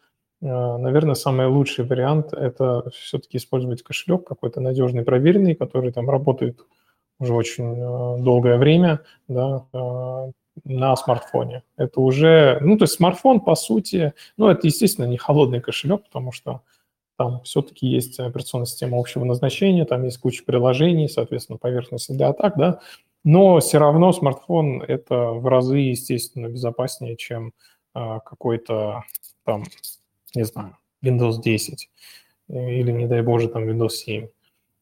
а, 0.42 0.78
наверное, 0.78 1.16
самый 1.16 1.48
лучший 1.48 1.86
вариант– 1.86 2.34
это 2.34 2.90
все-таки 2.92 3.38
использовать 3.38 3.84
кошелек 3.84 4.26
какой-то 4.28 4.62
надежный, 4.62 5.04
проверенный, 5.04 5.56
который 5.56 5.92
там 5.92 6.10
работает 6.10 6.60
уже 7.20 7.34
очень 7.34 7.76
долгое 8.24 8.58
время, 8.58 9.02
да, 9.28 9.66
на 10.66 10.96
смартфоне. 10.96 11.64
Это 11.78 12.02
уже, 12.02 12.60
ну, 12.62 12.78
то 12.78 12.84
есть 12.84 12.96
смартфон, 12.96 13.42
по 13.42 13.56
сути, 13.56 14.14
ну, 14.38 14.48
это, 14.48 14.68
естественно, 14.68 15.06
не 15.06 15.18
холодный 15.18 15.62
кошелек, 15.62 16.04
потому 16.04 16.32
что 16.32 16.62
там 17.18 17.42
все-таки 17.44 17.88
есть 17.88 18.20
операционная 18.20 18.66
система 18.66 18.98
общего 18.98 19.26
назначения, 19.26 19.86
там 19.86 20.04
есть 20.06 20.20
куча 20.20 20.44
приложений, 20.46 21.10
соответственно, 21.10 21.58
поверхность 21.58 22.16
для 22.16 22.30
атак, 22.30 22.58
да, 22.58 22.80
но 23.26 23.60
все 23.60 23.78
равно 23.78 24.14
смартфон 24.14 24.82
это 24.82 25.32
в 25.32 25.46
разы, 25.48 25.78
естественно, 25.78 26.48
безопаснее, 26.48 27.18
чем 27.18 27.54
какой-то 27.94 29.04
там, 29.44 29.64
не 30.36 30.44
знаю, 30.44 30.78
Windows 31.04 31.42
10 31.42 31.90
или, 32.50 32.92
не 32.92 33.08
дай 33.08 33.22
боже, 33.22 33.48
там 33.48 33.64
Windows 33.68 33.90
7. 33.90 34.28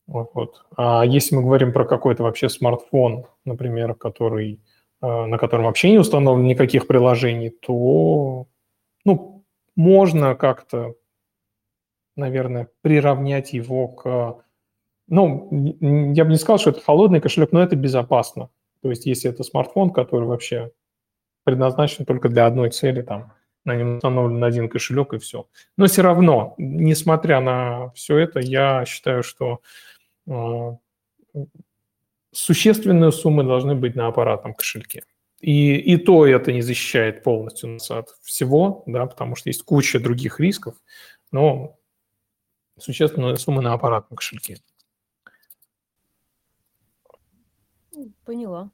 Вот. 0.08 0.66
А 0.78 1.04
если 1.06 1.36
мы 1.36 1.42
говорим 1.44 1.74
про 1.74 1.86
какой-то 1.86 2.24
вообще 2.24 2.50
смартфон, 2.50 3.26
например, 3.46 3.94
который 3.96 4.62
Э, 5.00 5.26
на 5.26 5.38
котором 5.38 5.66
вообще 5.66 5.92
не 5.92 6.00
установлено 6.00 6.48
никаких 6.48 6.88
приложений, 6.88 7.52
то 7.62 8.48
ну, 9.06 9.44
можно 9.76 10.36
как-то, 10.36 10.96
наверное, 12.16 12.70
приравнять 12.82 13.54
его 13.54 13.90
к... 13.90 14.44
Ну, 15.08 15.50
я 16.14 16.26
бы 16.26 16.32
не 16.32 16.38
сказал, 16.38 16.58
что 16.58 16.72
это 16.72 16.82
холодный 16.82 17.22
кошелек, 17.22 17.52
но 17.52 17.62
это 17.62 17.76
безопасно. 17.76 18.50
То 18.82 18.90
есть 18.90 19.06
если 19.06 19.30
это 19.30 19.44
смартфон, 19.44 19.92
который 19.92 20.28
вообще 20.28 20.72
предназначен 21.48 22.04
только 22.04 22.28
для 22.28 22.46
одной 22.46 22.72
цели, 22.72 23.02
там, 23.02 23.32
на 23.64 23.74
нем 23.74 23.96
установлен 23.96 24.44
один 24.44 24.68
кошелек 24.68 25.14
и 25.14 25.18
все. 25.18 25.48
Но 25.78 25.86
все 25.86 26.02
равно, 26.02 26.56
несмотря 26.58 27.40
на 27.40 27.92
все 27.92 28.18
это, 28.18 28.42
я 28.42 28.84
считаю, 28.84 29.24
что 29.24 29.62
э, 30.28 30.72
существенные 32.34 33.14
суммы 33.14 33.46
должны 33.46 33.76
быть 33.76 33.96
на 33.96 34.08
аппаратном 34.08 34.56
кошельке. 34.56 35.04
И, 35.40 35.78
и 35.78 35.96
то 35.96 36.28
это 36.28 36.52
не 36.52 36.62
защищает 36.62 37.24
полностью 37.24 37.70
нас 37.70 37.90
от 37.92 38.10
всего, 38.24 38.84
да, 38.86 39.06
потому 39.06 39.38
что 39.38 39.48
есть 39.48 39.64
куча 39.64 40.02
других 40.02 40.42
рисков, 40.42 40.76
но 41.32 41.78
существенные 42.78 43.38
суммы 43.38 43.62
на 43.62 43.72
аппаратном 43.72 44.18
кошельке. 44.18 44.58
Поняла. 48.26 48.70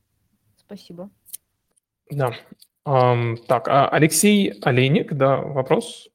Спасибо. 0.58 1.12
Да. 2.12 2.34
Um, 2.86 3.38
так, 3.48 3.68
а 3.70 3.88
Алексей 3.88 4.52
Олейник, 4.62 5.14
да, 5.14 5.38
вопрос? 5.38 6.10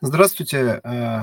Здравствуйте, 0.00 0.80
э, 0.82 1.20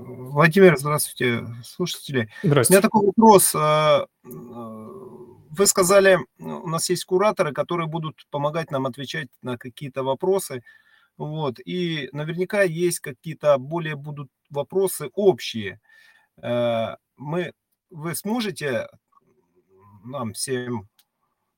Владимир, 0.00 0.78
здравствуйте, 0.78 1.46
слушатели. 1.62 2.30
Здравствуйте. 2.42 2.72
У 2.72 2.72
меня 2.72 2.80
такой 2.80 3.06
вопрос. 3.06 3.54
Э, 3.54 4.06
вы 4.22 5.66
сказали, 5.66 6.18
у 6.38 6.66
нас 6.68 6.88
есть 6.88 7.04
кураторы, 7.04 7.52
которые 7.52 7.86
будут 7.86 8.26
помогать 8.30 8.70
нам 8.70 8.86
отвечать 8.86 9.28
на 9.42 9.58
какие-то 9.58 10.02
вопросы. 10.02 10.62
Вот, 11.18 11.60
и 11.64 12.08
наверняка 12.12 12.62
есть 12.62 13.00
какие-то 13.00 13.58
более 13.58 13.94
будут 13.94 14.30
вопросы 14.48 15.10
общие. 15.12 15.78
Э, 16.38 16.96
мы, 17.18 17.52
вы 17.90 18.14
сможете 18.14 18.88
нам 20.02 20.32
всем 20.32 20.88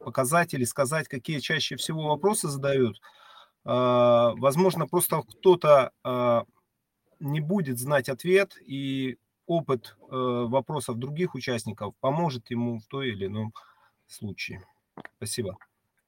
показать 0.06 0.54
или 0.54 0.64
сказать, 0.64 1.08
какие 1.08 1.40
чаще 1.40 1.74
всего 1.76 2.04
вопросы 2.08 2.48
задают? 2.48 3.00
Возможно, 3.64 4.86
просто 4.86 5.22
кто-то 5.22 5.90
не 7.18 7.40
будет 7.40 7.78
знать 7.78 8.08
ответ, 8.08 8.56
и 8.64 9.18
опыт 9.46 9.96
э, 10.00 10.06
вопросов 10.10 10.98
других 10.98 11.34
участников 11.34 11.94
поможет 12.00 12.50
ему 12.50 12.78
в 12.78 12.86
той 12.86 13.10
или 13.10 13.26
ином 13.26 13.52
случае. 14.06 14.62
Спасибо. 15.16 15.56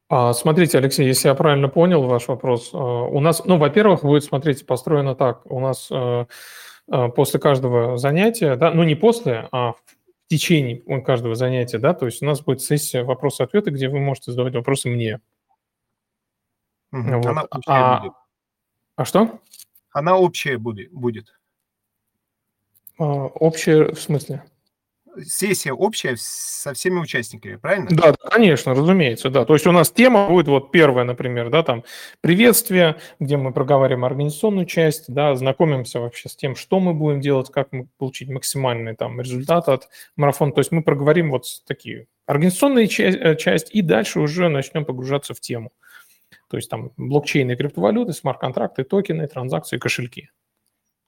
А, 0.08 0.32
смотрите, 0.32 0.78
Алексей, 0.78 1.06
если 1.06 1.28
я 1.28 1.34
правильно 1.34 1.68
понял 1.68 2.02
ваш 2.02 2.28
вопрос, 2.28 2.70
э, 2.72 2.76
у 2.76 3.20
нас, 3.20 3.44
ну, 3.44 3.58
во-первых, 3.58 4.02
будет, 4.02 4.24
смотрите, 4.24 4.64
построено 4.64 5.14
так. 5.14 5.46
У 5.46 5.60
нас 5.60 5.88
э, 5.90 6.26
после 7.14 7.38
каждого 7.38 7.96
занятия, 7.96 8.56
да, 8.56 8.72
ну, 8.72 8.82
не 8.82 8.94
после, 8.94 9.48
а 9.52 9.74
течение 10.28 11.02
каждого 11.02 11.34
занятия, 11.34 11.78
да, 11.78 11.94
то 11.94 12.06
есть 12.06 12.22
у 12.22 12.26
нас 12.26 12.40
будет 12.42 12.60
сессия 12.60 13.02
вопросы-ответы, 13.02 13.70
где 13.70 13.88
вы 13.88 13.98
можете 13.98 14.30
задавать 14.30 14.54
вопросы 14.54 14.88
мне. 14.88 15.20
Угу. 16.92 17.02
Вот. 17.02 17.26
Она 17.26 17.46
а, 17.66 18.00
будет. 18.00 18.12
а 18.96 19.04
что? 19.04 19.40
Она 19.90 20.16
общая 20.16 20.58
будет. 20.58 20.92
будет. 20.92 21.34
А, 22.98 23.04
общая 23.04 23.92
в 23.92 24.00
смысле? 24.00 24.44
Сессия 25.24 25.72
общая 25.72 26.16
со 26.16 26.74
всеми 26.74 26.98
участниками, 26.98 27.56
правильно? 27.56 27.88
Да, 27.90 28.12
конечно, 28.12 28.74
разумеется, 28.74 29.30
да. 29.30 29.44
То 29.44 29.54
есть 29.54 29.66
у 29.66 29.72
нас 29.72 29.90
тема 29.90 30.28
будет 30.28 30.48
вот 30.48 30.70
первая, 30.70 31.04
например, 31.04 31.50
да, 31.50 31.62
там 31.62 31.84
приветствие, 32.20 32.96
где 33.20 33.36
мы 33.36 33.52
проговариваем 33.52 34.04
организационную 34.04 34.66
часть, 34.66 35.04
да, 35.08 35.34
знакомимся 35.34 36.00
вообще 36.00 36.28
с 36.28 36.36
тем, 36.36 36.56
что 36.56 36.80
мы 36.80 36.94
будем 36.94 37.20
делать, 37.20 37.50
как 37.50 37.72
мы 37.72 37.88
получить 37.98 38.28
максимальный 38.28 38.94
там 38.94 39.20
результат 39.20 39.68
от 39.68 39.88
марафона. 40.16 40.52
То 40.52 40.60
есть 40.60 40.72
мы 40.72 40.82
проговорим 40.82 41.30
вот 41.30 41.44
такие 41.66 42.06
организационные 42.26 42.86
э, 42.86 43.36
часть 43.36 43.74
и 43.74 43.82
дальше 43.82 44.20
уже 44.20 44.48
начнем 44.48 44.84
погружаться 44.84 45.34
в 45.34 45.40
тему. 45.40 45.72
То 46.48 46.56
есть 46.56 46.70
там 46.70 46.92
блокчейны, 46.96 47.56
криптовалюты, 47.56 48.12
смарт-контракты, 48.12 48.84
токены, 48.84 49.26
транзакции, 49.26 49.78
кошельки. 49.78 50.30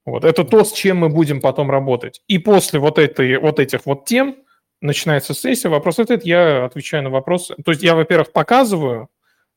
Вот. 0.06 0.24
Это 0.24 0.44
то, 0.44 0.64
с 0.64 0.72
чем 0.72 0.98
мы 0.98 1.08
будем 1.08 1.40
потом 1.40 1.70
работать. 1.70 2.22
И 2.26 2.38
после 2.38 2.80
вот, 2.80 2.98
этой, 2.98 3.38
вот 3.38 3.60
этих 3.60 3.86
вот 3.86 4.06
тем 4.06 4.36
начинается 4.80 5.34
сессия, 5.34 5.68
вопрос 5.68 5.98
ответ, 5.98 6.24
я 6.24 6.64
отвечаю 6.64 7.04
на 7.04 7.10
вопросы. 7.10 7.54
То 7.64 7.70
есть 7.70 7.82
я, 7.82 7.94
во-первых, 7.94 8.32
показываю, 8.32 9.08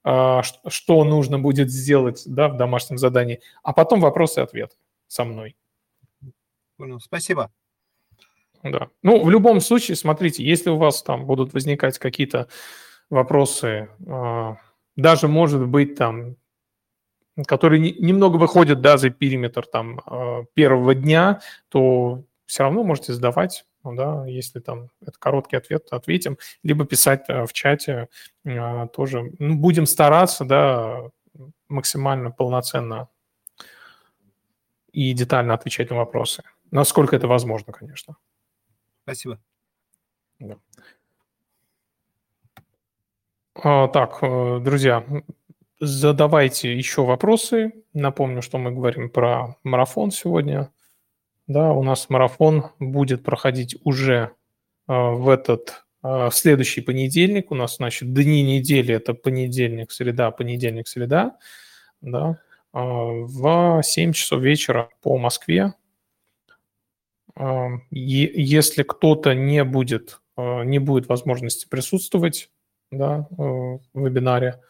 а, 0.04 0.42
что 0.44 1.04
нужно 1.06 1.40
будет 1.40 1.72
сделать 1.72 2.24
да, 2.26 2.50
в 2.50 2.58
домашнем 2.58 2.98
задании, 2.98 3.42
а 3.64 3.72
потом 3.74 4.02
вопросы 4.02 4.42
и 4.42 4.44
ответ 4.44 4.78
со 5.08 5.24
мной. 5.24 5.56
Понял, 6.78 7.00
спасибо. 7.00 7.52
Да. 8.64 8.90
Ну, 9.02 9.24
в 9.24 9.30
любом 9.30 9.60
случае, 9.62 9.96
смотрите, 9.96 10.44
если 10.44 10.70
у 10.70 10.78
вас 10.78 11.04
там 11.04 11.26
будут 11.26 11.54
возникать 11.54 12.00
какие-то 12.00 12.48
вопросы, 13.10 13.90
а, 14.08 14.58
даже, 14.96 15.28
может 15.28 15.66
быть, 15.68 15.96
там 15.96 16.36
которые 17.48 17.80
немного 17.80 18.38
выходят 18.38 18.82
да, 18.82 18.98
за 18.98 19.10
периметр 19.10 19.66
там, 19.66 20.02
а, 20.06 20.44
первого 20.54 20.94
дня, 20.94 21.42
то 21.70 22.24
все 22.46 22.64
равно 22.64 22.84
можете 22.84 23.14
задавать, 23.14 23.66
ну 23.84 23.96
да, 23.96 24.26
если 24.28 24.60
там 24.60 24.90
это 25.02 25.18
короткий 25.18 25.56
ответ, 25.56 25.88
ответим, 25.92 26.38
либо 26.62 26.86
писать 26.86 27.26
а, 27.30 27.46
в 27.46 27.54
чате 27.54 28.10
а, 28.46 28.88
тоже. 28.88 29.32
Ну, 29.40 29.56
будем 29.56 29.86
стараться, 29.86 30.46
да, 30.46 31.10
максимально 31.68 32.32
полноценно 32.32 33.10
и 34.92 35.14
детально 35.14 35.56
отвечать 35.56 35.90
на 35.90 35.98
вопросы. 35.98 36.44
Насколько 36.70 37.16
это 37.16 37.28
возможно, 37.28 37.74
конечно. 37.74 38.16
Спасибо. 39.04 39.40
Да. 40.40 40.58
Так, 43.54 44.18
э, 44.22 44.60
друзья, 44.62 45.06
Задавайте 45.86 46.74
еще 46.74 47.04
вопросы. 47.04 47.74
Напомню, 47.92 48.42
что 48.42 48.58
мы 48.58 48.72
говорим 48.72 49.10
про 49.10 49.58
марафон 49.64 50.12
сегодня. 50.12 50.72
Да, 51.46 51.74
у 51.74 51.84
нас 51.84 52.10
марафон 52.10 52.68
будет 52.80 53.22
проходить 53.22 53.76
уже 53.84 54.32
э, 54.88 54.94
в 54.94 55.28
этот 55.28 55.84
э, 56.02 56.30
следующий 56.32 56.80
понедельник. 56.80 57.52
У 57.52 57.56
нас, 57.56 57.76
значит, 57.76 58.14
дни 58.14 58.44
недели– 58.44 58.96
это 58.96 59.14
понедельник, 59.14 59.92
среда, 59.92 60.32
понедельник, 60.32 60.88
среда. 60.88 61.38
Да, 62.00 62.40
э, 62.74 62.78
в 62.80 63.82
7 63.84 64.14
часов 64.14 64.42
вечера 64.42 64.90
по 65.02 65.18
Москве. 65.18 65.74
Если 67.92 68.84
кто-то 68.84 69.34
не 69.34 69.64
будет, 69.64 70.22
не 70.38 70.80
будет 70.80 71.10
возможности 71.10 71.68
присутствовать 71.68 72.52
да, 72.92 73.28
в 73.32 73.82
вебинаре, 73.96 74.62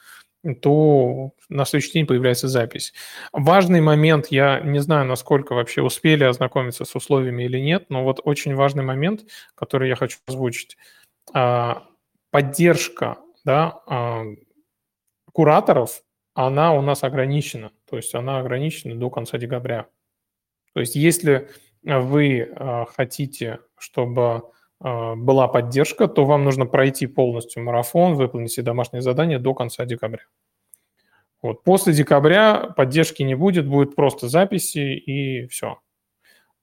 то 0.62 1.32
на 1.48 1.66
следующий 1.66 1.94
день 1.94 2.06
появляется 2.06 2.48
запись. 2.48 2.94
Важный 3.32 3.80
момент, 3.80 4.28
я 4.28 4.60
не 4.60 4.80
знаю, 4.80 5.06
насколько 5.06 5.54
вообще 5.54 5.82
успели 5.82 6.24
ознакомиться 6.24 6.84
с 6.84 6.96
условиями 6.96 7.44
или 7.44 7.60
нет, 7.60 7.86
но 7.90 8.04
вот 8.04 8.20
очень 8.24 8.56
важный 8.56 8.84
момент, 8.84 9.22
который 9.56 9.88
я 9.88 9.96
хочу 9.96 10.18
озвучить. 10.28 10.78
А, 11.34 11.84
поддержка 12.30 13.18
да, 13.46 13.82
а, 13.88 14.24
кураторов, 15.32 16.04
она 16.34 16.74
у 16.74 16.82
нас 16.82 17.04
ограничена, 17.04 17.72
то 17.90 17.96
есть 17.96 18.14
она 18.14 18.40
ограничена 18.40 18.96
до 18.96 19.10
конца 19.10 19.38
декабря. 19.38 19.88
То 20.74 20.82
есть 20.82 20.96
если 20.96 21.50
вы 21.84 22.52
а, 22.56 22.86
хотите, 22.86 23.60
чтобы 23.78 24.44
была 24.84 25.48
поддержка, 25.48 26.08
то 26.08 26.26
вам 26.26 26.44
нужно 26.44 26.66
пройти 26.66 27.08
полностью 27.08 27.64
марафон, 27.64 28.16
выполнить 28.16 28.52
все 28.52 28.62
домашние 28.62 29.02
задания 29.02 29.40
до 29.40 29.54
конца 29.54 29.86
декабря. 29.86 30.24
Вот. 31.42 31.64
После 31.64 31.94
декабря 31.94 32.74
поддержки 32.76 33.24
не 33.24 33.36
будет, 33.36 33.68
будет 33.68 33.96
просто 33.96 34.28
записи 34.30 34.80
и 34.80 35.48
все. 35.48 35.80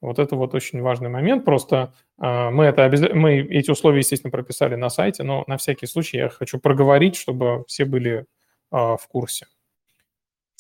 Вот 0.00 0.18
это 0.18 0.36
вот 0.36 0.54
очень 0.54 0.80
важный 0.80 1.10
момент. 1.10 1.44
Просто 1.44 1.92
э, 2.20 2.50
мы, 2.50 2.64
это 2.64 2.84
обяз... 2.84 3.02
мы 3.12 3.40
эти 3.40 3.70
условия, 3.70 3.98
естественно, 3.98 4.30
прописали 4.30 4.74
на 4.74 4.88
сайте, 4.88 5.22
но 5.22 5.44
на 5.46 5.58
всякий 5.58 5.86
случай 5.86 6.16
я 6.16 6.28
хочу 6.30 6.58
проговорить, 6.58 7.16
чтобы 7.16 7.64
все 7.68 7.84
были 7.84 8.20
э, 8.20 8.24
в 8.70 9.06
курсе 9.08 9.46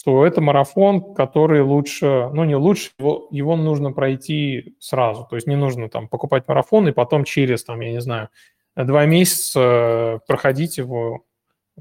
что 0.00 0.24
это 0.24 0.40
марафон, 0.40 1.14
который 1.14 1.60
лучше, 1.60 2.30
ну 2.32 2.44
не 2.44 2.56
лучше, 2.56 2.90
его, 2.98 3.28
его 3.30 3.54
нужно 3.56 3.92
пройти 3.92 4.74
сразу. 4.78 5.26
То 5.28 5.36
есть 5.36 5.46
не 5.46 5.56
нужно 5.56 5.90
там 5.90 6.08
покупать 6.08 6.48
марафон 6.48 6.88
и 6.88 6.92
потом 6.92 7.24
через, 7.24 7.64
там, 7.64 7.80
я 7.80 7.92
не 7.92 8.00
знаю, 8.00 8.30
два 8.74 9.04
месяца 9.04 10.22
проходить 10.26 10.78
его, 10.78 11.26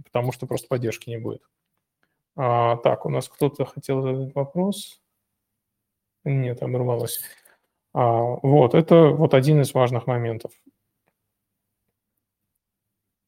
потому 0.04 0.34
что 0.34 0.48
просто 0.48 0.68
поддержки 0.68 1.10
не 1.10 1.18
будет. 1.18 1.42
А, 2.36 2.76
так, 2.78 3.06
у 3.06 3.10
нас 3.10 3.30
кто-то 3.30 3.64
хотел 3.64 4.02
задать 4.02 4.36
вопрос. 4.36 5.02
Нет, 6.26 6.62
оборвалось. 6.62 7.22
А, 7.94 8.22
вот, 8.44 8.74
это 8.74 9.08
вот 9.08 9.34
один 9.34 9.62
из 9.62 9.74
важных 9.74 10.08
моментов. 10.08 10.52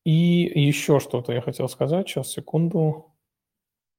И 0.04 0.12
еще 0.12 1.00
что-то 1.00 1.32
я 1.32 1.40
хотел 1.40 1.70
сказать. 1.70 2.10
Сейчас, 2.10 2.28
секунду. 2.28 3.11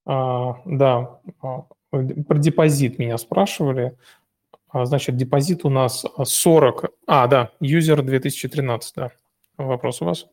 А, 0.05 0.61
да, 0.65 1.21
а, 1.43 1.65
про 1.91 2.39
депозит 2.39 2.99
меня 2.99 3.19
спрашивали. 3.19 3.97
А, 4.69 4.85
значит, 4.85 5.17
депозит 5.17 5.65
у 5.65 5.71
нас 5.71 6.05
40... 6.25 6.87
А, 7.07 7.27
да, 7.27 7.51
юзер 7.61 8.03
2013, 8.03 8.95
да. 8.97 9.11
Вопрос 9.57 10.03
у 10.03 10.07
вас? 10.07 10.27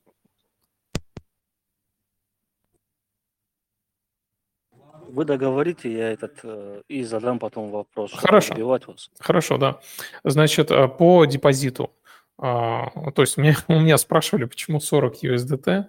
Вы 5.09 5.25
договорите, 5.25 5.91
я 5.91 6.11
этот 6.11 6.39
э, 6.43 6.83
и 6.87 7.03
задам 7.03 7.39
потом 7.39 7.71
вопрос. 7.71 8.13
Хорошо. 8.13 8.53
Вас. 8.55 9.09
Хорошо, 9.19 9.57
да. 9.57 9.79
Значит, 10.23 10.71
э, 10.71 10.87
по 10.87 11.25
депозиту. 11.25 11.91
То 12.37 13.13
есть 13.17 13.35
меня, 13.37 13.55
у 13.67 13.79
меня 13.79 13.97
спрашивали, 13.97 14.45
почему 14.45 14.79
40 14.79 15.23
USDT. 15.23 15.85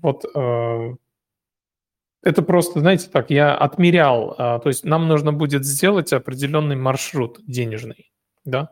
Вот 0.00 0.24
э, 0.34 0.94
это 2.22 2.42
просто, 2.42 2.80
знаете, 2.80 3.08
так, 3.10 3.30
я 3.30 3.54
отмерял, 3.54 4.34
а, 4.38 4.58
то 4.58 4.68
есть 4.68 4.84
нам 4.84 5.08
нужно 5.08 5.32
будет 5.32 5.64
сделать 5.64 6.12
определенный 6.12 6.76
маршрут 6.76 7.40
денежный, 7.46 8.12
да, 8.44 8.70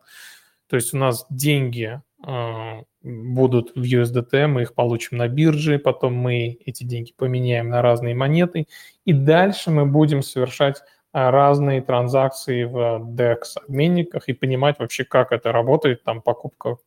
то 0.68 0.76
есть 0.76 0.92
у 0.94 0.96
нас 0.96 1.26
деньги 1.30 2.00
а, 2.24 2.82
будут 3.02 3.72
в 3.76 3.82
USDT, 3.82 4.48
мы 4.48 4.62
их 4.62 4.74
получим 4.74 5.18
на 5.18 5.28
бирже, 5.28 5.78
потом 5.78 6.14
мы 6.14 6.59
эти 6.64 6.85
деньги 6.85 7.12
поменяем 7.16 7.68
на 7.68 7.82
разные 7.82 8.14
монеты, 8.14 8.66
и 9.04 9.12
дальше 9.12 9.70
мы 9.70 9.87
будем 9.87 10.22
совершать 10.22 10.82
а, 11.12 11.30
разные 11.30 11.82
транзакции 11.82 12.64
в 12.64 13.00
DEX-обменниках 13.14 14.24
и 14.26 14.32
понимать 14.32 14.78
вообще, 14.78 15.04
как 15.04 15.32
это 15.32 15.52
работает, 15.52 16.02
там 16.02 16.20
покупка, 16.20 16.78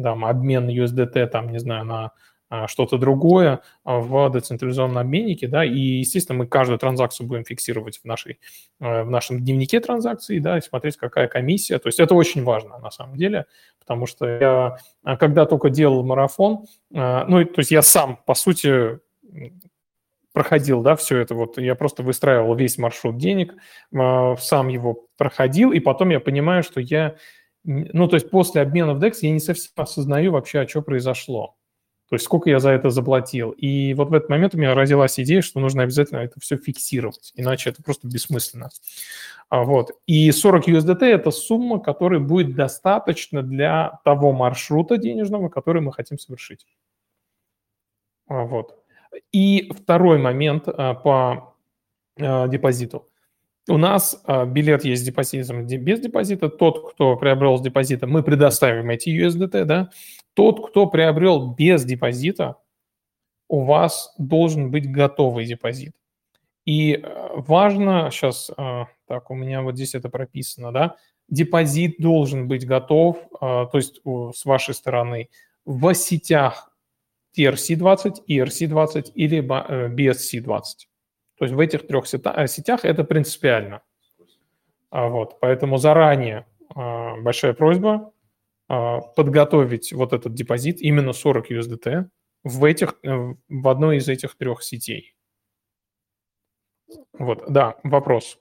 там, 0.00 0.24
обмен 0.24 0.68
USDT, 0.68 1.26
там, 1.26 1.50
не 1.50 1.58
знаю, 1.58 1.84
на 1.84 2.12
что-то 2.66 2.96
другое 2.96 3.60
а, 3.84 3.98
в 3.98 4.30
децентрализованном 4.30 4.98
обменнике, 4.98 5.48
да, 5.48 5.64
и, 5.64 5.78
естественно, 5.78 6.38
мы 6.38 6.46
каждую 6.46 6.78
транзакцию 6.78 7.26
будем 7.26 7.44
фиксировать 7.44 7.98
в, 7.98 8.04
нашей, 8.04 8.40
э, 8.80 9.02
в 9.02 9.10
нашем 9.10 9.44
дневнике 9.44 9.80
транзакций, 9.80 10.40
да, 10.40 10.56
и 10.56 10.62
смотреть, 10.62 10.96
какая 10.96 11.28
комиссия. 11.28 11.78
То 11.78 11.88
есть 11.88 12.00
это 12.00 12.14
очень 12.14 12.44
важно 12.44 12.78
на 12.78 12.90
самом 12.90 13.16
деле, 13.16 13.44
потому 13.78 14.06
что 14.06 14.26
я, 14.26 14.78
а, 15.02 15.16
когда 15.16 15.44
только 15.44 15.68
делал 15.68 16.04
марафон, 16.04 16.66
ну, 16.90 17.44
то 17.44 17.58
есть 17.58 17.70
я 17.70 17.82
сам, 17.82 18.18
по 18.24 18.34
сути, 18.34 18.98
проходил, 20.32 20.82
да, 20.82 20.96
все 20.96 21.18
это 21.18 21.34
вот, 21.34 21.58
я 21.58 21.74
просто 21.74 22.02
выстраивал 22.02 22.54
весь 22.54 22.78
маршрут 22.78 23.18
денег, 23.18 23.54
сам 23.92 24.68
его 24.68 25.06
проходил, 25.16 25.72
и 25.72 25.80
потом 25.80 26.10
я 26.10 26.20
понимаю, 26.20 26.62
что 26.62 26.80
я, 26.80 27.16
ну, 27.64 28.08
то 28.08 28.16
есть 28.16 28.30
после 28.30 28.62
обмена 28.62 28.94
в 28.94 29.02
DEX 29.02 29.16
я 29.22 29.30
не 29.32 29.40
совсем 29.40 29.72
осознаю 29.76 30.32
вообще, 30.32 30.60
а 30.60 30.68
что 30.68 30.82
произошло. 30.82 31.57
То 32.08 32.14
есть 32.14 32.24
сколько 32.24 32.48
я 32.48 32.58
за 32.58 32.70
это 32.70 32.88
заплатил. 32.88 33.50
И 33.50 33.92
вот 33.94 34.08
в 34.08 34.14
этот 34.14 34.30
момент 34.30 34.54
у 34.54 34.58
меня 34.58 34.74
родилась 34.74 35.20
идея, 35.20 35.42
что 35.42 35.60
нужно 35.60 35.82
обязательно 35.82 36.18
это 36.20 36.40
все 36.40 36.56
фиксировать, 36.56 37.32
иначе 37.34 37.70
это 37.70 37.82
просто 37.82 38.08
бессмысленно. 38.08 38.70
А, 39.50 39.64
вот. 39.64 39.92
И 40.06 40.30
40 40.30 40.68
USDT– 40.68 41.02
это 41.02 41.30
сумма, 41.30 41.80
которая 41.80 42.20
будет 42.20 42.54
достаточно 42.54 43.42
для 43.42 44.00
того 44.04 44.32
маршрута 44.32 44.96
денежного, 44.96 45.48
который 45.48 45.82
мы 45.82 45.92
хотим 45.92 46.18
совершить. 46.18 46.66
А, 48.26 48.44
вот. 48.44 48.82
И 49.32 49.70
второй 49.74 50.18
момент 50.18 50.64
а, 50.66 50.94
по 50.94 51.54
депозиту. 52.16 53.07
У 53.68 53.76
нас 53.76 54.22
билет 54.46 54.84
есть 54.84 55.02
с 55.02 55.04
депозитом, 55.04 55.66
без 55.66 56.00
депозита. 56.00 56.48
Тот, 56.48 56.92
кто 56.92 57.16
приобрел 57.16 57.58
с 57.58 57.60
депозита, 57.60 58.06
мы 58.06 58.22
предоставим 58.22 58.90
эти 58.90 59.10
USDT, 59.10 59.64
да. 59.64 59.90
Тот, 60.34 60.68
кто 60.68 60.86
приобрел 60.86 61.54
без 61.54 61.84
депозита, 61.84 62.56
у 63.48 63.64
вас 63.64 64.14
должен 64.18 64.70
быть 64.70 64.90
готовый 64.90 65.46
депозит. 65.46 65.94
И 66.64 66.92
э, 66.92 67.28
важно 67.34 68.10
сейчас, 68.12 68.50
э, 68.56 68.84
так, 69.06 69.30
у 69.30 69.34
меня 69.34 69.62
вот 69.62 69.76
здесь 69.76 69.94
это 69.94 70.10
прописано, 70.10 70.70
да, 70.70 70.96
депозит 71.28 71.96
должен 71.98 72.46
быть 72.46 72.66
готов, 72.66 73.16
э, 73.16 73.38
то 73.40 73.70
есть 73.72 74.02
с 74.04 74.44
вашей 74.44 74.74
стороны, 74.74 75.30
в 75.64 75.94
сетях 75.94 76.70
TRC20, 77.38 78.26
ERC20 78.28 79.12
или 79.14 79.40
BSC20. 79.40 80.62
То 81.38 81.44
есть 81.44 81.54
в 81.54 81.60
этих 81.60 81.86
трех 81.86 82.06
сетях 82.06 82.84
это 82.84 83.04
принципиально. 83.04 83.82
А 84.90 85.08
вот, 85.08 85.38
поэтому 85.40 85.76
заранее 85.76 86.46
большая 86.74 87.52
просьба 87.52 88.12
а, 88.68 89.00
подготовить 89.00 89.92
вот 89.92 90.12
этот 90.12 90.34
депозит, 90.34 90.80
именно 90.80 91.12
40 91.12 91.50
USDT, 91.50 92.08
в, 92.44 92.64
этих, 92.64 92.94
э, 93.02 93.34
в 93.48 93.68
одной 93.68 93.96
из 93.96 94.08
этих 94.08 94.36
трех 94.36 94.62
сетей. 94.62 95.14
Вот, 97.12 97.44
да, 97.48 97.76
вопрос. 97.82 98.38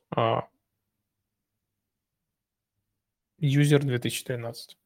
Юзер 3.39 3.83
2013. 3.83 4.77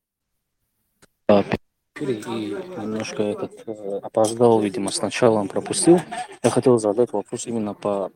И 2.01 2.57
немножко 2.77 3.21
этот 3.21 3.51
э, 3.67 3.99
опоздал, 4.01 4.59
видимо, 4.59 4.91
сначала 4.91 5.39
он 5.39 5.47
пропустил. 5.47 5.99
Я 6.41 6.49
хотел 6.49 6.79
задать 6.79 7.13
вопрос 7.13 7.45
именно 7.45 7.73
по 7.75 8.11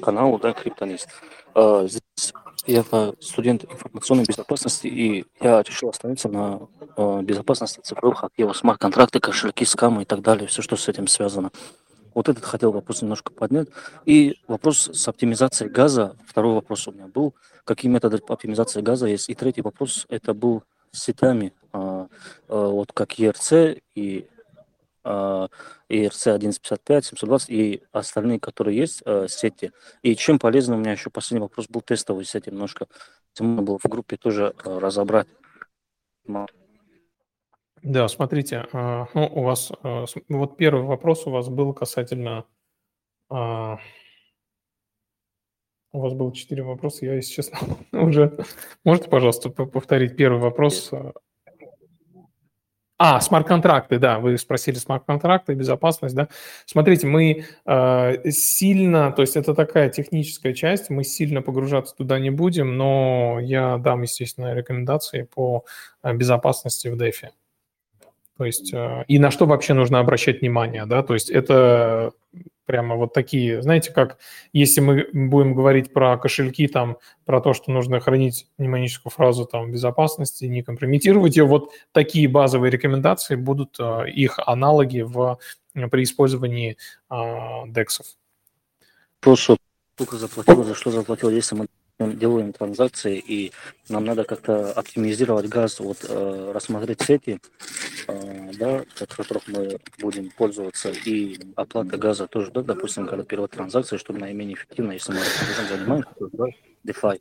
каналу, 0.00 0.38
да, 0.38 0.54
Криптонист. 0.54 1.08
Э, 1.54 1.86
здесь 1.88 2.32
я 2.66 2.84
студент 3.20 3.64
информационной 3.64 4.24
безопасности, 4.24 4.86
и 4.86 5.26
я 5.40 5.62
решил 5.62 5.90
остановиться 5.90 6.28
на 6.28 6.60
э, 6.96 7.22
безопасности 7.22 7.80
цифровых 7.80 8.24
активов, 8.24 8.56
смарт-контракты, 8.56 9.20
кошельки, 9.20 9.64
скамы 9.64 10.02
и 10.02 10.04
так 10.06 10.22
далее, 10.22 10.48
все, 10.48 10.62
что 10.62 10.76
с 10.76 10.88
этим 10.88 11.06
связано. 11.06 11.50
Вот 12.14 12.30
этот 12.30 12.46
хотел 12.46 12.72
вопрос 12.72 13.02
немножко 13.02 13.30
поднять. 13.30 13.68
И 14.06 14.36
вопрос 14.48 14.88
с 14.90 15.06
оптимизацией 15.06 15.70
газа. 15.70 16.16
Второй 16.26 16.54
вопрос 16.54 16.88
у 16.88 16.92
меня 16.92 17.08
был. 17.08 17.34
Какие 17.64 17.92
методы 17.92 18.22
оптимизации 18.26 18.80
газа 18.80 19.06
есть? 19.06 19.28
И 19.28 19.34
третий 19.34 19.60
вопрос, 19.60 20.06
это 20.08 20.32
был 20.32 20.62
сетями, 20.92 21.52
а, 21.72 22.08
а, 22.48 22.68
вот 22.68 22.92
как 22.92 23.18
ERC 23.18 23.82
и 23.94 24.26
ERC 25.04 26.32
1155, 26.32 27.04
720 27.04 27.50
и 27.50 27.82
остальные, 27.92 28.40
которые 28.40 28.76
есть 28.76 29.02
э, 29.06 29.28
сети. 29.28 29.70
И 30.02 30.16
чем 30.16 30.40
полезно, 30.40 30.74
у 30.74 30.78
меня 30.78 30.90
еще 30.90 31.10
последний 31.10 31.44
вопрос 31.44 31.68
был 31.68 31.80
тестовый 31.80 32.24
сети, 32.24 32.50
немножко 32.50 32.88
можно 33.38 33.62
было 33.62 33.78
в 33.78 33.84
группе 33.84 34.16
тоже 34.16 34.52
разобрать. 34.64 35.28
Да, 37.82 38.08
смотрите, 38.08 38.66
а, 38.72 39.06
ну, 39.14 39.30
у 39.32 39.42
вас, 39.44 39.70
вот 40.28 40.56
первый 40.56 40.82
вопрос 40.82 41.24
у 41.28 41.30
вас 41.30 41.48
был 41.48 41.72
касательно, 41.72 42.44
а, 43.30 43.78
у 45.96 46.00
вас 46.00 46.12
было 46.12 46.32
четыре 46.34 46.62
вопроса, 46.62 47.06
я, 47.06 47.14
если 47.14 47.34
честно, 47.34 47.58
уже, 47.92 48.36
можете, 48.84 49.08
пожалуйста, 49.08 49.50
повторить 49.50 50.16
первый 50.16 50.40
вопрос? 50.40 50.92
А, 52.98 53.20
смарт-контракты, 53.20 53.98
да, 53.98 54.18
вы 54.18 54.38
спросили 54.38 54.76
смарт-контракты, 54.76 55.52
безопасность, 55.52 56.14
да. 56.14 56.28
Смотрите, 56.64 57.06
мы 57.06 57.44
э, 57.66 58.30
сильно, 58.30 59.12
то 59.12 59.20
есть 59.20 59.36
это 59.36 59.54
такая 59.54 59.90
техническая 59.90 60.54
часть, 60.54 60.88
мы 60.88 61.04
сильно 61.04 61.42
погружаться 61.42 61.94
туда 61.94 62.18
не 62.18 62.30
будем, 62.30 62.78
но 62.78 63.38
я 63.38 63.76
дам, 63.76 64.00
естественно, 64.00 64.54
рекомендации 64.54 65.22
по 65.22 65.66
э, 66.02 66.14
безопасности 66.14 66.88
в 66.88 66.96
DeFi. 66.96 67.28
То 68.38 68.44
есть, 68.46 68.72
э, 68.72 69.04
и 69.08 69.18
на 69.18 69.30
что 69.30 69.44
вообще 69.44 69.74
нужно 69.74 69.98
обращать 69.98 70.40
внимание, 70.40 70.86
да, 70.86 71.02
то 71.02 71.12
есть 71.12 71.28
это 71.28 72.12
прямо 72.66 72.96
вот 72.96 73.14
такие, 73.14 73.62
знаете, 73.62 73.92
как 73.92 74.18
если 74.52 74.80
мы 74.80 75.08
будем 75.12 75.54
говорить 75.54 75.92
про 75.92 76.18
кошельки, 76.18 76.66
там, 76.66 76.98
про 77.24 77.40
то, 77.40 77.54
что 77.54 77.70
нужно 77.70 78.00
хранить 78.00 78.48
мнемоническую 78.58 79.10
фразу 79.10 79.46
там 79.46 79.70
безопасности, 79.70 80.44
не 80.44 80.62
компрометировать 80.62 81.36
ее, 81.36 81.44
вот 81.44 81.70
такие 81.92 82.28
базовые 82.28 82.70
рекомендации 82.70 83.36
будут 83.36 83.76
э, 83.78 84.10
их 84.10 84.38
аналоги 84.44 85.00
в, 85.00 85.38
при 85.72 86.02
использовании 86.02 86.76
а, 87.08 87.66
дексов. 87.68 88.06
Прошу, 89.20 89.56
сколько 89.94 90.16
заплатил, 90.16 90.64
за 90.64 90.74
что 90.74 90.90
заплатил, 90.90 91.30
если 91.30 91.54
мы 91.54 91.66
делаем 91.98 92.52
транзакции, 92.52 93.18
и 93.18 93.52
нам 93.88 94.04
надо 94.04 94.24
как-то 94.24 94.72
оптимизировать 94.72 95.48
газ, 95.48 95.80
вот 95.80 95.98
э, 96.08 96.52
рассмотреть 96.54 97.02
сети, 97.02 97.40
э, 98.08 98.50
да, 98.58 98.84
от 99.00 99.14
которых 99.14 99.48
мы 99.48 99.78
будем 99.98 100.30
пользоваться, 100.30 100.90
и 100.90 101.38
оплата 101.56 101.96
газа 101.96 102.26
тоже, 102.26 102.50
да, 102.50 102.62
допустим, 102.62 103.06
когда 103.06 103.24
первая 103.24 103.48
транзакция, 103.48 103.98
чтобы 103.98 104.18
наименее 104.18 104.56
эффективно, 104.56 104.92
если 104.92 105.12
мы 105.12 105.20
этим 105.20 105.76
занимаемся, 105.76 106.10
да, 106.32 106.44
DeFi, 106.86 107.20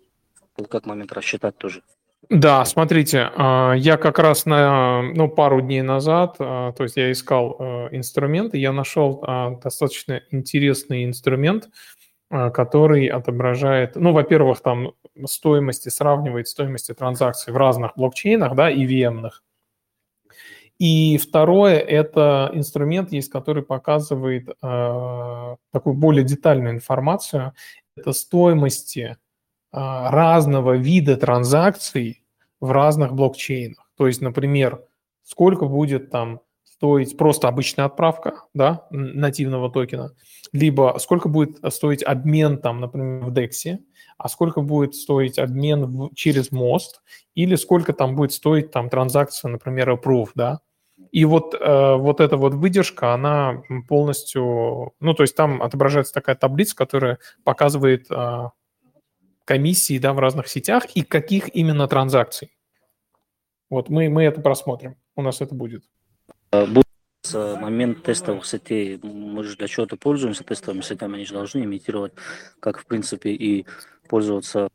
вот 0.57 0.67
как 0.67 0.85
момент 0.85 1.13
рассчитать 1.13 1.57
тоже. 1.57 1.81
Да, 2.29 2.65
смотрите, 2.65 3.29
а, 3.35 3.73
я 3.73 3.97
как 3.97 4.17
раз 4.17 4.45
на 4.45 5.03
ну, 5.13 5.29
пару 5.29 5.61
дней 5.61 5.83
назад, 5.83 6.37
а, 6.39 6.71
то 6.71 6.83
есть 6.83 6.97
я 6.97 7.11
искал 7.11 7.55
э, 7.59 7.89
инструменты, 7.95 8.57
я 8.57 8.73
нашел 8.73 9.23
достаточно 9.63 10.21
интересный 10.31 11.05
инструмент, 11.05 11.69
который 12.29 13.07
отображает, 13.07 13.95
ну, 13.95 14.11
во-первых, 14.11 14.61
там 14.61 14.93
стоимости, 15.25 15.89
сравнивает 15.89 16.47
стоимости 16.47 16.93
транзакций 16.93 17.53
в 17.53 17.57
разных 17.57 17.93
блокчейнах, 17.95 18.55
да, 18.55 18.71
EVM-ных. 18.71 19.43
И 20.77 21.17
второе, 21.17 21.77
это 21.79 22.51
инструмент 22.53 23.11
есть, 23.13 23.31
который 23.31 23.63
показывает 23.63 24.49
э, 24.49 25.55
такую 25.71 25.95
более 25.95 26.25
детальную 26.25 26.75
информацию. 26.75 27.53
Это 27.95 28.11
стоимости 28.11 28.99
э, 29.01 29.15
разного 29.71 30.75
вида 30.75 31.15
транзакций 31.15 32.25
в 32.59 32.71
разных 32.71 33.13
блокчейнах. 33.13 33.89
То 33.95 34.07
есть, 34.07 34.19
например, 34.19 34.83
сколько 35.23 35.65
будет 35.65 36.09
там 36.09 36.41
стоить 36.77 37.15
просто 37.17 37.47
обычная 37.47 37.85
отправка 37.85 38.43
да, 38.53 38.85
нативного 38.91 39.71
токена, 39.71 40.11
либо 40.51 40.97
сколько 40.99 41.29
будет 41.29 41.57
стоить 41.73 42.03
обмен, 42.03 42.57
там, 42.57 42.81
например, 42.81 43.23
в 43.23 43.31
DEX, 43.31 43.77
а 44.17 44.27
сколько 44.27 44.61
будет 44.61 44.93
стоить 44.93 45.39
обмен 45.39 45.85
в, 45.85 46.15
через 46.15 46.51
мост, 46.51 47.01
или 47.33 47.55
сколько 47.55 47.93
там 47.93 48.15
будет 48.15 48.33
стоить 48.33 48.71
там 48.71 48.89
транзакция, 48.89 49.49
например, 49.49 49.91
approve, 49.91 50.29
да. 50.35 50.59
И 51.11 51.23
вот, 51.25 51.53
э, 51.53 51.95
вот 51.95 52.19
эта 52.19 52.35
вот 52.35 52.53
выдержка, 52.53 53.13
она 53.13 53.61
полностью, 53.87 54.93
ну, 54.99 55.13
то 55.13 55.23
есть 55.23 55.35
там 55.35 55.61
отображается 55.61 56.13
такая 56.13 56.35
таблица, 56.35 56.75
которая 56.75 57.19
показывает 57.45 58.07
э, 58.09 58.49
комиссии, 59.45 59.97
да, 59.97 60.13
в 60.13 60.19
разных 60.19 60.49
сетях 60.49 60.85
и 60.95 61.03
каких 61.03 61.55
именно 61.55 61.87
транзакций. 61.87 62.51
Вот 63.69 63.89
мы, 63.89 64.09
мы 64.09 64.23
это 64.23 64.41
просмотрим, 64.41 64.95
у 65.15 65.21
нас 65.21 65.41
это 65.41 65.55
будет. 65.55 65.83
Э, 66.51 66.65
будет 66.65 66.85
момент 67.33 68.03
тестовых 68.03 68.45
сетей. 68.45 68.99
Мы 69.01 69.43
же 69.43 69.57
для 69.57 69.67
чего-то 69.67 69.97
пользуемся 69.97 70.43
тестовыми 70.43 70.81
сетями, 70.81 71.15
они 71.15 71.25
же 71.25 71.33
должны 71.33 71.63
имитировать, 71.63 72.13
как 72.59 72.77
в 72.77 72.85
принципе 72.85 73.31
и 73.31 73.65
пользоваться 74.07 74.69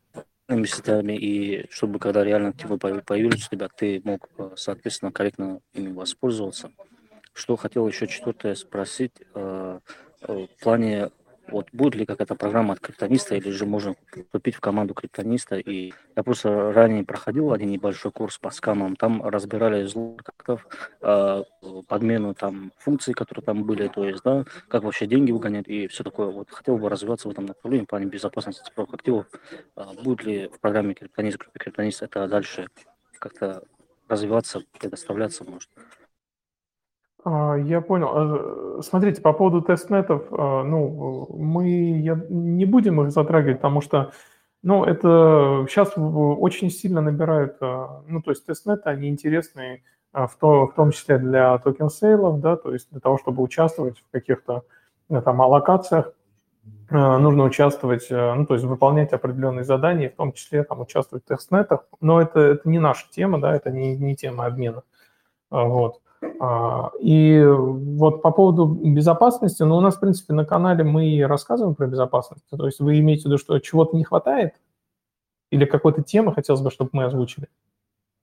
сетями, 0.49 1.17
и 1.17 1.71
чтобы 1.71 2.01
когда 2.01 2.25
реально 2.25 2.49
активы 2.49 2.77
появились 2.77 3.47
у 3.47 3.51
тебя, 3.51 3.69
ты 3.69 4.01
мог, 4.05 4.29
э, 4.37 4.51
соответственно, 4.57 5.13
корректно 5.13 5.61
ими 5.75 5.93
воспользоваться. 5.93 6.73
Что 7.33 7.57
хотел 7.57 7.87
еще 7.87 8.09
четвертое 8.09 8.57
спросить, 8.57 9.13
э, 9.35 9.79
в 10.21 10.49
плане 10.61 11.11
вот 11.51 11.69
будет 11.73 11.95
ли 11.95 12.07
какая-то 12.07 12.35
программа 12.35 12.75
от 12.75 12.81
криптониста, 12.81 13.35
или 13.35 13.51
же 13.51 13.67
можно 13.67 13.95
вступить 14.13 14.55
в 14.55 14.61
команду 14.61 14.95
криптониста. 14.95 15.57
И 15.57 15.93
я 16.17 16.23
просто 16.23 16.73
ранее 16.73 17.05
проходил 17.05 17.53
один 17.53 17.71
небольшой 17.71 18.13
курс 18.13 18.39
по 18.39 18.51
скамам, 18.51 18.97
там 18.97 19.23
разбирали 19.23 19.87
злоумышленников, 19.87 20.67
э, 21.01 21.43
подмену 21.89 22.35
там 22.35 22.73
функций, 22.79 23.15
которые 23.15 23.45
там 23.45 23.65
были, 23.65 23.89
то 23.89 24.05
есть, 24.05 24.23
да, 24.25 24.45
как 24.69 24.85
вообще 24.85 25.07
деньги 25.07 25.33
выгонять 25.33 25.69
и 25.69 25.87
все 25.89 26.05
такое. 26.05 26.29
Вот 26.29 26.51
хотел 26.51 26.79
бы 26.79 26.89
развиваться 26.89 27.29
в 27.29 27.31
этом 27.31 27.47
направлении, 27.47 27.85
в 27.85 27.89
плане 27.89 28.07
безопасности 28.07 28.63
цифровых 28.63 28.95
активов. 28.95 29.27
Э, 29.77 29.85
будет 30.03 30.25
ли 30.25 30.49
в 30.49 30.61
программе 30.61 30.95
криптонист, 30.95 31.39
группе 31.39 31.59
криптонист 31.59 32.03
это 32.03 32.27
дальше 32.29 32.69
как-то 33.19 33.63
развиваться, 34.09 34.63
предоставляться 34.79 35.45
может? 35.45 35.69
А, 37.25 37.57
я 37.57 37.81
понял. 37.81 38.79
Э, 38.79 38.83
смотрите, 38.83 39.21
по 39.21 39.33
поводу 39.33 39.63
тестнетов, 39.63 40.25
э, 40.31 40.63
ну, 40.65 41.27
мы 41.31 41.65
не 42.31 42.65
будем 42.65 43.01
их 43.03 43.11
затрагивать, 43.11 43.59
потому 43.59 43.81
что, 43.81 44.13
ну, 44.63 44.85
это 44.85 45.67
сейчас 45.69 45.93
очень 45.97 46.71
сильно 46.71 47.01
набирают, 47.01 47.57
э, 47.61 47.87
ну, 48.07 48.23
то 48.23 48.31
есть 48.31 48.47
тестнеты, 48.47 48.89
они 48.89 49.09
интересны 49.09 49.83
в, 50.13 50.31
то, 50.41 50.67
в 50.67 50.75
том 50.75 50.91
числе 50.91 51.19
для 51.19 51.57
токен-сейлов, 51.59 52.41
да, 52.41 52.57
то 52.57 52.73
есть 52.73 52.91
для 52.91 53.01
того, 53.01 53.19
чтобы 53.19 53.43
участвовать 53.43 53.99
в 53.99 54.11
каких-то 54.11 54.65
там 55.09 55.41
аллокациях, 55.41 56.13
нужно 56.91 57.45
участвовать, 57.45 58.09
ну, 58.11 58.45
то 58.45 58.55
есть 58.55 58.67
выполнять 58.67 59.13
определенные 59.13 59.63
задания, 59.63 60.11
в 60.11 60.17
том 60.17 60.33
числе 60.33 60.65
там 60.65 60.81
участвовать 60.81 61.25
в 61.25 61.29
тестнетах, 61.29 61.85
но 62.01 62.21
это, 62.21 62.41
это 62.41 62.69
не 62.69 62.81
наша 62.81 63.07
тема, 63.11 63.41
да, 63.41 63.55
это 63.55 63.71
не, 63.71 63.97
не 63.97 64.17
тема 64.17 64.47
обмена. 64.47 64.83
Вот. 65.51 66.00
А, 66.39 66.91
и 67.01 67.43
вот 67.45 68.23
по 68.23 68.31
поводу 68.31 68.67
безопасности, 68.67 69.63
ну, 69.63 69.77
у 69.77 69.81
нас, 69.81 69.97
в 69.97 70.01
принципе, 70.01 70.33
на 70.33 70.45
канале 70.45 70.85
мы 70.85 71.23
рассказываем 71.27 71.75
про 71.75 71.87
безопасность. 71.87 72.45
То 72.51 72.67
есть 72.67 72.81
вы 72.81 72.99
имеете 72.99 73.23
в 73.23 73.25
виду, 73.27 73.39
что 73.39 73.59
чего-то 73.59 73.97
не 73.97 74.05
хватает? 74.05 74.55
Или 75.51 75.65
какой-то 75.65 76.03
темы 76.03 76.35
хотелось 76.35 76.61
бы, 76.61 76.71
чтобы 76.71 76.91
мы 76.93 77.05
озвучили? 77.05 77.49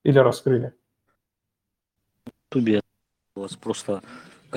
Или 0.03 0.19
раскрыли? 0.19 0.73
Тубе 2.49 2.81
у 3.35 3.41
вас 3.41 3.55
просто 3.55 4.01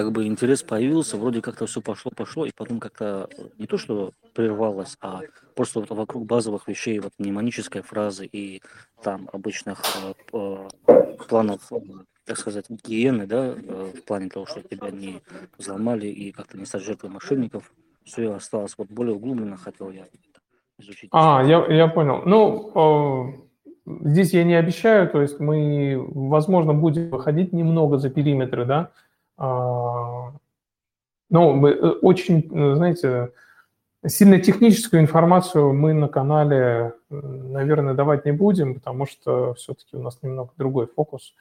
как 0.00 0.12
бы 0.12 0.26
интерес 0.26 0.62
появился, 0.62 1.16
вроде 1.16 1.42
как-то 1.42 1.66
все 1.66 1.80
пошло, 1.80 2.10
пошло, 2.10 2.46
и 2.46 2.52
потом 2.56 2.80
как-то 2.80 3.28
не 3.58 3.66
то, 3.66 3.76
что 3.76 4.12
прервалось, 4.34 4.96
а 5.00 5.20
просто 5.54 5.80
вот 5.80 5.90
вокруг 5.90 6.24
базовых 6.24 6.68
вещей, 6.68 6.98
вот 7.00 7.12
мнемонической 7.18 7.82
фразы 7.82 8.24
и 8.24 8.62
там 9.02 9.28
обычных 9.32 9.82
э, 10.32 10.68
планов 11.28 11.60
так 12.24 12.38
сказать, 12.38 12.66
гигиены, 12.70 13.26
да, 13.26 13.54
э, 13.56 13.92
в 13.96 14.04
плане 14.04 14.28
того, 14.28 14.46
что 14.46 14.62
тебя 14.62 14.90
не 14.90 15.20
взломали 15.58 16.06
и 16.06 16.32
как-то 16.32 16.56
не 16.56 16.64
стать 16.64 16.82
жертвой 16.82 17.10
мошенников, 17.10 17.72
все 18.04 18.32
осталось 18.32 18.74
вот 18.78 18.88
более 18.88 19.16
углубленно, 19.16 19.56
хотел 19.56 19.90
я 19.90 20.04
изучить. 20.78 21.10
А, 21.12 21.42
я, 21.44 21.66
я 21.66 21.88
понял. 21.88 22.22
Ну, 22.24 23.34
э, 23.84 24.08
здесь 24.08 24.32
я 24.32 24.44
не 24.44 24.54
обещаю, 24.54 25.10
то 25.10 25.20
есть 25.20 25.40
мы, 25.40 26.02
возможно, 26.08 26.72
будем 26.72 27.10
выходить 27.10 27.52
немного 27.52 27.98
за 27.98 28.08
периметры, 28.08 28.64
да, 28.64 28.92
э, 29.40 30.38
но 31.30 31.52
мы 31.52 31.70
э, 31.70 31.88
очень, 32.02 32.48
знаете, 32.76 33.32
сильно 34.06 34.40
техническую 34.40 35.02
информацию 35.02 35.72
мы 35.72 35.92
на 35.92 36.08
канале, 36.08 36.94
наверное, 37.10 37.94
давать 37.94 38.24
не 38.24 38.32
будем, 38.32 38.74
потому 38.74 39.06
что 39.06 39.54
все-таки 39.54 39.96
у 39.96 40.02
нас 40.02 40.18
немного 40.22 40.52
другой 40.56 40.86
фокус. 40.86 41.34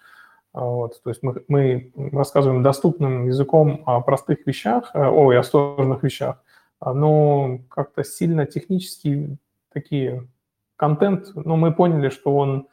А, 0.52 0.66
вот, 0.66 1.02
то 1.04 1.10
есть 1.10 1.22
мы, 1.22 1.44
мы 1.48 1.92
рассказываем 2.12 2.64
доступным 2.64 3.28
языком 3.28 3.84
о 3.86 4.02
простых 4.02 4.46
вещах, 4.48 4.92
э, 4.94 5.06
ой, 5.08 5.38
о 5.38 5.44
сложных 5.44 6.04
вещах, 6.04 6.42
а, 6.80 6.94
но 6.94 7.60
как-то 7.70 8.04
сильно 8.04 8.46
технические 8.46 9.38
такие 9.72 10.28
контент, 10.76 11.32
ну, 11.36 11.56
мы 11.56 11.72
поняли, 11.72 12.10
что 12.10 12.36
он, 12.36 12.68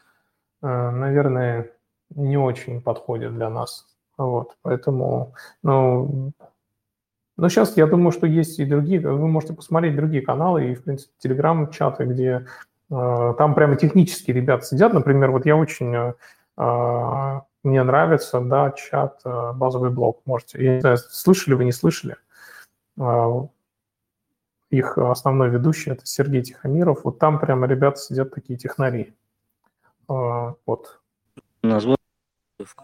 э, 0.63 0.67
наверное, 0.67 1.71
не 2.11 2.39
очень 2.39 2.81
подходит 2.81 3.35
для 3.35 3.51
нас. 3.51 3.87
Вот, 4.19 4.57
поэтому, 4.63 5.35
ну, 5.63 6.33
но 7.37 7.49
сейчас 7.49 7.77
я 7.77 7.87
думаю, 7.87 8.13
что 8.13 8.27
есть 8.27 8.59
и 8.59 8.65
другие, 8.65 9.01
вы 9.01 9.29
можете 9.29 9.53
посмотреть 9.53 9.97
другие 9.97 10.23
каналы 10.23 10.71
и, 10.71 10.75
в 10.75 10.85
принципе, 10.85 11.13
телеграм-чаты, 11.19 12.05
где 12.07 12.47
э, 12.91 13.35
там 13.37 13.55
прямо 13.55 13.77
технические 13.77 14.35
ребята 14.37 14.65
сидят. 14.65 14.95
Например, 14.95 15.31
вот 15.31 15.45
я 15.45 15.55
очень 15.55 15.95
э, 15.95 17.41
мне 17.67 17.83
нравится, 17.83 18.41
да, 18.41 18.71
чат, 18.71 19.21
э, 19.25 19.53
базовый 19.53 19.91
блок. 19.91 20.23
Можете, 20.25 20.65
я 20.65 20.75
не 20.77 20.81
знаю, 20.81 20.99
слышали 20.99 21.55
вы, 21.55 21.65
не 21.65 21.73
слышали. 21.73 22.17
А, 22.99 23.49
их 24.71 24.97
основной 24.97 25.51
ведущий– 25.51 25.91
это 25.93 26.07
Сергей 26.07 26.43
Тихомиров. 26.43 27.05
Вот 27.05 27.19
там 27.19 27.39
прямо 27.39 27.67
ребята 27.67 27.99
сидят 27.99 28.33
такие 28.33 28.57
технари. 28.57 29.15
А, 30.09 30.55
вот. 30.65 31.01
Э, 31.65 31.96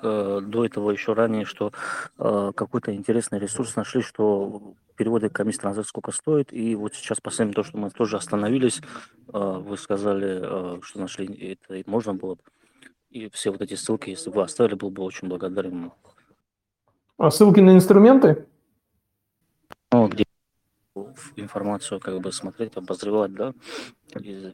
до 0.03 0.65
этого 0.65 0.91
еще 0.91 1.15
ранее, 1.15 1.45
что 1.45 1.73
э, 2.19 2.53
какой-то 2.55 2.95
интересный 2.95 3.39
ресурс 3.39 3.75
нашли, 3.77 4.03
что 4.03 4.75
переводы 4.97 5.31
комиссии 5.31 5.61
транзакций 5.61 5.89
сколько 5.89 6.13
стоит, 6.13 6.53
и 6.53 6.75
вот 6.75 6.95
сейчас 6.95 7.21
последним 7.21 7.55
то, 7.55 7.63
что 7.63 7.79
мы 7.79 7.91
тоже 7.91 8.17
остановились, 8.17 8.83
э, 9.33 9.33
вы 9.33 9.77
сказали, 9.79 10.41
э, 10.43 10.81
что 10.83 11.01
нашли, 11.01 11.27
это 11.27 11.83
можно 11.91 12.15
было 12.15 12.35
бы 12.35 12.43
и 13.13 13.29
все 13.29 13.51
вот 13.51 13.61
эти 13.61 13.75
ссылки, 13.75 14.11
если 14.11 14.31
бы 14.31 14.37
вы 14.37 14.43
оставили, 14.43 14.75
был 14.75 14.91
бы 14.91 15.03
очень 15.03 15.29
благодарен. 15.29 15.93
А 17.19 17.31
ссылки 17.31 17.61
на 17.61 17.75
инструменты? 17.75 18.47
Информацию 21.37 22.01
как 22.01 22.21
бы 22.21 22.33
смотреть, 22.33 22.77
обозревать, 22.77 23.33
да, 23.33 23.55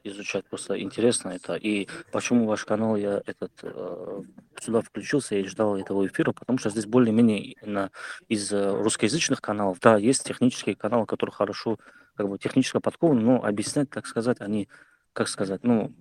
изучать. 0.05 0.45
Просто 0.47 0.81
интересно 0.81 1.31
это. 1.31 1.55
И 1.55 1.89
почему 2.13 2.47
ваш 2.47 2.65
канал 2.65 2.97
я 2.97 3.23
этот 3.27 3.53
э, 3.63 4.23
сюда 4.61 4.83
включился 4.83 5.37
и 5.37 5.45
ждал 5.45 5.77
этого 5.77 6.07
эфира, 6.07 6.33
потому 6.33 6.59
что 6.59 6.71
здесь 6.71 6.87
более-менее 6.87 7.57
на, 7.63 7.91
из 8.29 8.53
э, 8.53 8.71
русскоязычных 8.71 9.41
каналов, 9.41 9.79
да, 9.81 9.97
есть 9.97 10.25
технические 10.25 10.77
каналы, 10.77 11.07
которые 11.07 11.35
хорошо 11.35 11.79
как 12.17 12.29
бы 12.29 12.39
технически 12.39 12.79
подкованы, 12.79 13.21
но 13.21 13.45
объяснять, 13.45 13.91
так 13.91 14.07
сказать, 14.07 14.41
они, 14.41 14.69
как 15.13 15.29
сказать, 15.29 15.63
ну, 15.63 15.93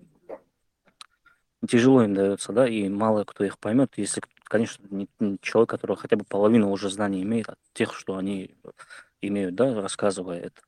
тяжело 1.66 2.02
им 2.02 2.14
дается, 2.14 2.52
да, 2.52 2.68
и 2.68 2.88
мало 2.88 3.24
кто 3.24 3.44
их 3.44 3.58
поймет, 3.58 3.92
если, 3.96 4.22
конечно, 4.44 4.84
не, 4.90 5.08
не 5.18 5.38
человек, 5.40 5.70
который 5.70 5.96
хотя 5.96 6.16
бы 6.16 6.24
половину 6.24 6.70
уже 6.70 6.90
знаний 6.90 7.22
имеет 7.22 7.48
от 7.48 7.58
тех, 7.72 7.94
что 7.94 8.16
они 8.16 8.54
имеют, 9.20 9.54
да, 9.54 9.80
рассказывая 9.80 10.38
это. 10.38 10.60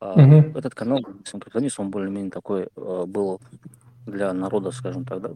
А 0.00 0.14
угу. 0.14 0.58
Этот 0.58 0.74
канал, 0.74 1.00
Синкретонист, 1.24 1.78
он 1.78 1.90
более-менее 1.90 2.30
такой 2.30 2.68
э, 2.74 3.04
был 3.06 3.40
для 4.06 4.32
народа, 4.32 4.72
скажем 4.72 5.04
так, 5.04 5.20
да, 5.20 5.30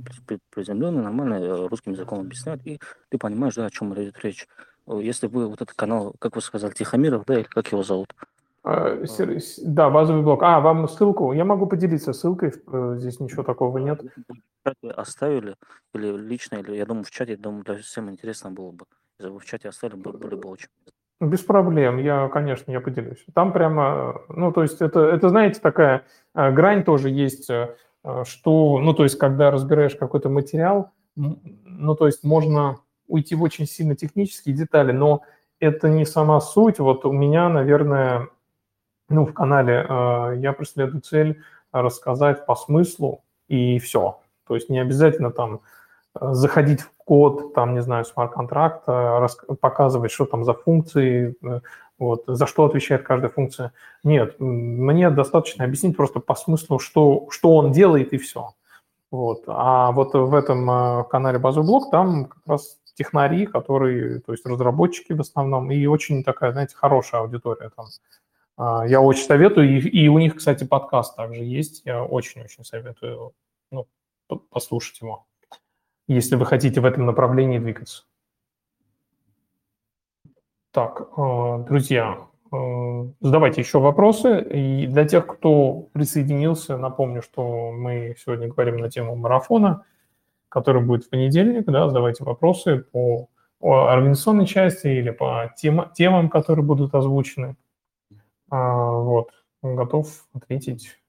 приземленный, 0.51 1.03
нормально 1.03 1.35
э, 1.35 1.67
русским 1.69 1.93
языком 1.93 2.21
объясняет, 2.21 2.67
и 2.67 2.81
ты 3.09 3.19
понимаешь, 3.19 3.55
да, 3.55 3.67
о 3.67 3.71
чем 3.71 3.95
идет 3.95 4.19
речь. 4.25 4.49
Если 4.89 5.29
вы 5.29 5.49
вот 5.49 5.63
этот 5.63 5.75
канал, 5.75 6.15
как 6.19 6.37
вы 6.37 6.43
сказали, 6.43 6.73
Тихомиров, 6.73 7.25
да, 7.27 7.35
или 7.35 7.45
как 7.45 7.71
его 7.71 7.83
зовут? 7.83 8.13
А, 8.65 8.99
да, 9.63 9.91
базовый 9.91 10.23
блок. 10.23 10.43
А, 10.43 10.59
вам 10.59 10.89
ссылку? 10.89 11.33
Я 11.33 11.45
могу 11.45 11.67
поделиться 11.67 12.13
ссылкой, 12.13 12.53
э, 12.67 12.97
здесь 12.99 13.21
ничего 13.21 13.45
такого 13.45 13.79
нет 13.79 14.03
чате 14.67 14.91
оставили, 14.91 15.57
или 15.95 16.17
лично, 16.17 16.57
или 16.57 16.77
я 16.77 16.87
думаю, 16.87 17.05
в 17.05 17.11
чате, 17.11 17.37
думаю, 17.37 17.65
для 17.65 17.77
всем 17.77 18.11
интересно 18.11 18.51
было 18.51 18.73
бы. 18.73 18.87
Если 19.19 19.33
бы 19.33 19.39
в 19.39 19.45
чате 19.45 19.69
оставили, 19.69 19.97
было, 19.97 20.17
было 20.17 20.37
бы 20.37 20.49
очень 20.49 20.69
без 21.21 21.41
проблем, 21.41 21.99
я, 21.99 22.29
конечно, 22.29 22.71
я 22.71 22.81
поделюсь. 22.81 23.25
Там 23.35 23.53
прямо, 23.53 24.21
ну, 24.29 24.53
то 24.53 24.63
есть 24.63 24.83
это, 24.83 25.01
это 25.01 25.29
знаете, 25.31 25.61
такая 25.61 26.05
э, 26.35 26.53
грань 26.53 26.85
тоже 26.85 27.11
есть, 27.11 27.49
э, 27.49 27.75
что, 28.25 28.79
ну, 28.81 28.93
то 28.93 29.05
есть 29.05 29.19
когда 29.19 29.51
разбираешь 29.51 29.97
какой-то 29.97 30.29
материал, 30.29 30.93
ну, 31.15 31.95
то 31.95 32.07
есть 32.07 32.23
можно 32.23 32.81
уйти 33.09 33.35
в 33.35 33.43
очень 33.43 33.67
сильно 33.67 33.97
технические 33.97 34.55
детали, 34.55 34.93
но 34.93 35.23
это 35.59 35.89
не 35.89 36.05
сама 36.05 36.41
суть. 36.41 36.79
Вот 36.79 37.07
у 37.07 37.13
меня, 37.13 37.49
наверное, 37.49 38.29
ну, 39.09 39.25
в 39.25 39.33
канале 39.33 39.87
э, 39.89 40.35
я 40.39 40.53
преследую 40.53 41.01
цель 41.01 41.41
рассказать 41.73 42.45
по 42.47 42.55
смыслу 42.55 43.25
и 43.49 43.79
все. 43.79 44.21
То 44.47 44.55
есть 44.55 44.69
не 44.69 44.79
обязательно 44.79 45.31
там 45.31 45.61
заходить 46.21 46.81
в 46.81 46.91
код, 46.99 47.55
там, 47.55 47.75
не 47.75 47.83
знаю, 47.83 48.05
смарт-контракта, 48.05 49.29
показывать, 49.61 50.11
что 50.11 50.27
там 50.27 50.45
за 50.45 50.55
функции, 50.55 51.35
э, 51.43 51.61
вот, 51.99 52.25
за 52.27 52.47
что 52.47 52.65
отвечает 52.65 53.03
каждая 53.03 53.31
функция. 53.31 53.73
Нет, 54.05 54.37
мне 54.39 55.11
достаточно 55.11 55.65
объяснить 55.65 55.97
просто 55.97 56.21
по 56.21 56.35
смыслу, 56.35 56.79
что, 56.79 57.27
что 57.31 57.57
он 57.57 57.73
делает 57.73 58.13
и 58.13 58.19
все. 58.19 58.51
Вот. 59.11 59.45
А 59.47 59.93
вот 59.93 60.15
в 60.15 60.35
этом 60.35 60.71
э, 60.71 61.05
канале 61.11 61.39
Базовый 61.39 61.67
блок 61.67 61.91
там 61.91 62.27
как 62.27 62.43
раз 62.47 62.79
технари, 62.95 63.47
которые, 63.47 64.21
то 64.21 64.33
есть 64.33 64.45
разработчики 64.47 65.13
в 65.13 65.21
основном, 65.21 65.71
и 65.71 65.87
очень 65.87 66.25
такая, 66.25 66.53
знаете, 66.53 66.75
хорошая 66.77 67.21
аудитория 67.21 67.71
там. 67.77 67.87
А, 68.57 68.87
я 68.87 69.01
очень 69.01 69.25
советую, 69.25 69.69
и, 69.69 69.81
и 69.81 70.09
у 70.09 70.19
них, 70.19 70.37
кстати, 70.37 70.65
подкаст 70.65 71.15
также 71.15 71.45
есть, 71.45 71.83
я 71.85 72.03
очень-очень 72.03 72.65
советую 72.65 73.33
ну, 73.71 73.87
послушать 74.51 75.01
его, 75.01 75.27
если 76.07 76.37
вы 76.37 76.47
хотите 76.47 76.81
в 76.81 76.85
этом 76.85 77.07
направлении 77.07 77.59
двигаться. 77.59 78.05
Так, 80.71 81.09
э, 81.17 81.65
друзья, 81.67 82.27
э, 82.53 82.57
задавайте 83.21 83.63
еще 83.63 83.79
вопросы. 83.79 84.43
И 84.43 84.87
для 84.87 85.07
тех, 85.07 85.27
кто 85.27 85.89
присоединился, 85.93 86.77
напомню, 86.77 87.23
что 87.23 87.73
мы 87.73 88.15
сегодня 88.19 88.49
говорим 88.49 88.77
на 88.77 88.91
тему 88.91 89.17
марафона, 89.17 89.85
который 90.49 90.83
будет 90.83 91.05
в 91.05 91.11
понедельник. 91.11 91.65
Да, 91.65 91.89
задавайте 91.89 92.25
вопросы 92.25 92.79
по, 92.93 93.29
по 93.59 93.91
организационной 93.91 94.47
части 94.47 94.87
или 94.87 95.11
по 95.11 95.53
тем, 95.57 95.91
темам, 95.95 96.29
которые 96.29 96.65
будут 96.65 96.95
озвучены. 96.95 97.57
А, 98.51 98.91
вот, 98.91 99.31
готов 99.63 100.27
ответить 100.35 101.01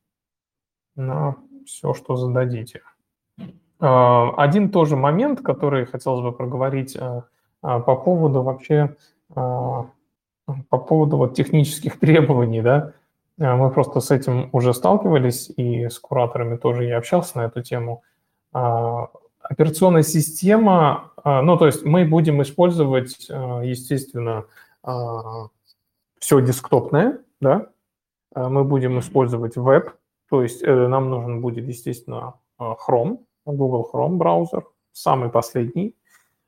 на 0.96 1.36
все, 1.66 1.94
что 1.94 2.16
зададите. 2.16 2.82
А, 3.80 4.34
один 4.38 4.70
тоже 4.70 4.96
момент, 4.96 5.42
который 5.42 5.86
хотелось 5.86 6.22
бы 6.22 6.32
проговорить, 6.32 6.98
а, 6.98 7.24
по 7.62 7.96
поводу 7.96 8.44
вообще, 8.44 8.96
по 9.34 9.92
поводу 10.70 11.18
вот 11.18 11.36
технических 11.36 12.00
требований, 12.00 12.62
да, 12.62 12.94
мы 13.38 13.70
просто 13.72 14.00
с 14.00 14.10
этим 14.10 14.50
уже 14.54 14.74
сталкивались, 14.74 15.52
и 15.58 15.90
с 15.90 16.00
кураторами 16.00 16.58
тоже 16.58 16.86
я 16.86 16.98
общался 16.98 17.40
на 17.40 17.46
эту 17.46 17.62
тему. 17.62 18.04
Операционная 18.54 20.04
система, 20.04 21.12
ну, 21.24 21.58
то 21.58 21.66
есть 21.66 21.84
мы 21.84 22.06
будем 22.06 22.42
использовать, 22.42 23.28
естественно, 23.30 24.46
все 26.20 26.42
десктопное, 26.42 27.20
да, 27.42 27.68
мы 28.34 28.64
будем 28.64 29.00
использовать 29.00 29.58
веб, 29.58 29.94
то 30.30 30.42
есть 30.42 30.64
э, 30.64 30.88
нам 30.88 31.10
нужен 31.10 31.42
будет, 31.42 31.66
естественно, 31.66 32.36
Chrome, 32.60 33.20
Google 33.54 33.90
Chrome 33.92 34.18
браузер, 34.18 34.66
самый 34.92 35.30
последний. 35.30 35.96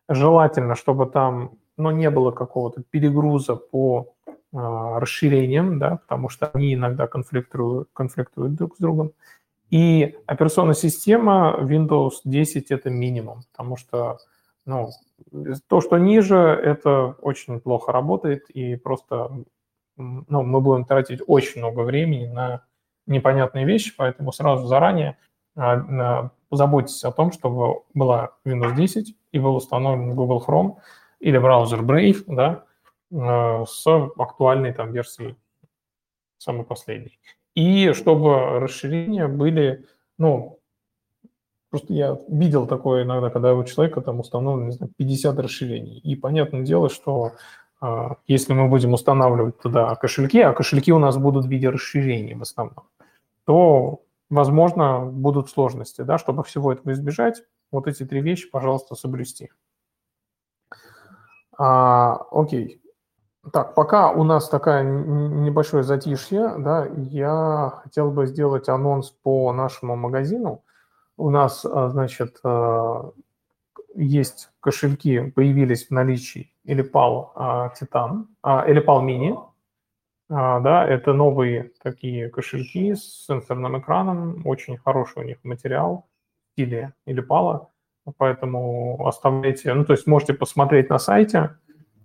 Желательно, 0.07 0.75
чтобы 0.75 1.05
там 1.05 1.51
ну, 1.77 1.91
не 1.91 2.09
было 2.09 2.31
какого-то 2.31 2.83
перегруза 2.89 3.55
по 3.55 4.13
а, 4.51 4.99
расширениям, 4.99 5.79
да, 5.79 5.97
потому 5.97 6.29
что 6.29 6.49
они 6.53 6.73
иногда 6.73 7.07
конфликтуют, 7.07 7.89
конфликтуют 7.93 8.55
друг 8.55 8.75
с 8.75 8.79
другом. 8.79 9.11
И 9.69 10.17
операционная 10.25 10.73
система 10.73 11.57
Windows 11.61 12.21
10– 12.25 12.69
это 12.71 12.89
минимум, 12.89 13.41
потому 13.51 13.77
что 13.77 14.17
ну, 14.65 14.89
то, 15.67 15.81
что 15.81 15.97
ниже, 15.97 16.35
это 16.37 17.15
очень 17.21 17.59
плохо 17.59 17.91
работает, 17.91 18.49
и 18.49 18.75
просто 18.75 19.31
ну, 19.97 20.43
мы 20.43 20.61
будем 20.61 20.85
тратить 20.85 21.21
очень 21.27 21.61
много 21.61 21.81
времени 21.81 22.25
на 22.25 22.63
непонятные 23.05 23.65
вещи, 23.65 23.93
поэтому 23.95 24.31
сразу 24.31 24.65
заранее 24.65 25.17
а, 25.55 26.31
позаботьтесь 26.49 27.03
о 27.03 27.11
том, 27.11 27.31
чтобы 27.31 27.83
была 27.93 28.31
Windows 28.45 28.75
10 28.75 29.15
и 29.31 29.39
был 29.39 29.55
установлен 29.55 30.15
Google 30.15 30.43
Chrome 30.45 30.77
или 31.19 31.37
браузер 31.37 31.81
Brave, 31.81 32.23
да, 32.27 32.63
а, 33.13 33.65
с 33.65 33.85
актуальной 33.87 34.73
там 34.73 34.91
версией, 34.91 35.35
самой 36.37 36.65
последней. 36.65 37.19
И 37.55 37.93
чтобы 37.93 38.59
расширения 38.59 39.27
были, 39.27 39.85
ну, 40.17 40.59
просто 41.69 41.93
я 41.93 42.17
видел 42.27 42.67
такое 42.67 43.03
иногда, 43.03 43.29
когда 43.29 43.53
у 43.53 43.63
человека 43.63 44.01
там 44.01 44.19
установлено, 44.19 44.67
не 44.67 44.71
знаю, 44.71 44.91
50 44.97 45.39
расширений. 45.39 45.99
И 45.99 46.15
понятное 46.15 46.61
дело, 46.61 46.89
что 46.89 47.33
а, 47.81 48.17
если 48.27 48.53
мы 48.53 48.67
будем 48.67 48.93
устанавливать 48.93 49.59
туда 49.59 49.95
кошельки, 49.95 50.39
а 50.41 50.53
кошельки 50.53 50.91
у 50.91 50.99
нас 50.99 51.17
будут 51.17 51.45
в 51.45 51.49
виде 51.49 51.69
расширений 51.69 52.35
в 52.35 52.41
основном, 52.41 52.87
то, 53.45 54.01
возможно, 54.29 54.99
будут 55.05 55.49
сложности, 55.49 56.01
да, 56.01 56.17
чтобы 56.17 56.43
всего 56.43 56.71
этого 56.71 56.91
избежать, 56.93 57.43
вот 57.71 57.87
эти 57.87 58.05
три 58.05 58.21
вещи, 58.21 58.49
пожалуйста, 58.49 58.95
соблюсти. 58.95 59.49
А, 61.57 62.15
окей. 62.31 62.81
Так, 63.51 63.73
пока 63.73 64.11
у 64.11 64.23
нас 64.23 64.49
такая 64.49 64.83
небольшое 64.83 65.83
затишье, 65.83 66.55
да, 66.57 66.85
я 66.85 67.81
хотел 67.83 68.11
бы 68.11 68.27
сделать 68.27 68.69
анонс 68.69 69.11
по 69.11 69.51
нашему 69.53 69.95
магазину. 69.95 70.63
У 71.17 71.29
нас, 71.29 71.65
а, 71.65 71.89
значит, 71.89 72.37
а, 72.43 73.11
есть 73.95 74.49
кошельки, 74.59 75.31
появились 75.31 75.87
в 75.87 75.91
наличии 75.91 76.53
Elipal 76.65 77.29
Titan, 77.35 78.27
Elipal 78.43 79.03
Mini, 79.03 79.35
а, 79.35 79.48
да, 80.29 80.85
это 80.87 81.13
новые 81.13 81.71
такие 81.81 82.29
кошельки 82.29 82.93
с 82.93 83.25
сенсорным 83.25 83.79
экраном, 83.79 84.41
очень 84.45 84.77
хороший 84.77 85.23
у 85.23 85.25
них 85.25 85.37
материал 85.43 86.05
стиле 86.59 86.93
или 87.05 87.21
пала, 87.21 87.69
поэтому 88.17 89.07
оставляйте, 89.07 89.73
ну, 89.73 89.85
то 89.85 89.93
есть 89.93 90.07
можете 90.07 90.33
посмотреть 90.33 90.89
на 90.89 90.99
сайте. 90.99 91.57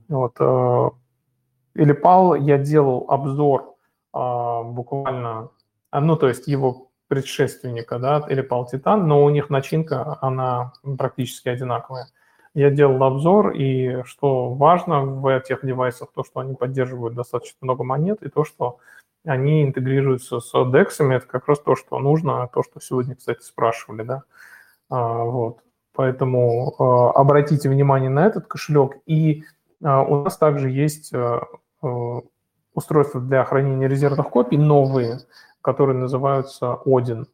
Вот, 0.08 0.36
э, 0.38 0.90
или 1.74 1.92
пал 1.92 2.34
я 2.34 2.58
делал 2.58 3.06
обзор 3.08 3.74
а, 4.12 4.62
буквально, 4.62 5.50
а, 5.90 6.00
ну, 6.00 6.16
то 6.16 6.28
есть 6.28 6.46
его 6.46 6.90
предшественника, 7.08 7.98
да, 7.98 8.24
или 8.28 8.42
пал 8.42 8.66
Титан, 8.66 9.08
но 9.08 9.24
у 9.24 9.30
них 9.30 9.50
начинка, 9.50 10.18
она 10.20 10.72
практически 10.98 11.48
одинаковая. 11.48 12.08
Я 12.54 12.70
делал 12.70 13.02
обзор, 13.02 13.50
и 13.50 14.02
что 14.04 14.50
важно 14.50 15.04
в 15.04 15.26
этих 15.26 15.64
девайсах, 15.64 16.10
то, 16.14 16.22
что 16.22 16.38
они 16.38 16.54
поддерживают 16.54 17.14
достаточно 17.14 17.58
много 17.62 17.82
монет, 17.82 18.22
и 18.22 18.28
то, 18.28 18.44
что 18.44 18.78
они 19.24 19.64
интегрируются 19.64 20.38
с 20.38 20.54
DEX, 20.54 21.10
это 21.10 21.26
как 21.26 21.48
раз 21.48 21.58
то, 21.58 21.74
что 21.74 21.98
нужно, 21.98 22.48
то, 22.52 22.62
что 22.62 22.80
сегодня, 22.80 23.16
кстати, 23.16 23.42
спрашивали, 23.42 24.02
да. 24.02 24.22
А, 24.88 25.24
вот. 25.24 25.58
Поэтому 25.94 26.74
а, 26.78 27.10
обратите 27.12 27.68
внимание 27.68 28.10
на 28.10 28.26
этот 28.26 28.46
кошелек. 28.46 28.98
И 29.06 29.44
а, 29.82 30.02
у 30.02 30.22
нас 30.22 30.36
также 30.36 30.70
есть 30.70 31.12
устройства 32.72 33.20
для 33.20 33.44
хранения 33.44 33.88
резервных 33.88 34.28
копий 34.30 34.58
новые, 34.58 35.20
которые 35.60 35.98
называются 35.98 36.78
Odin. 36.86 37.26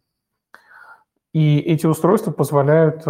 И 1.33 1.61
эти 1.61 1.87
устройства 1.87 2.33
позволяют 2.33 3.05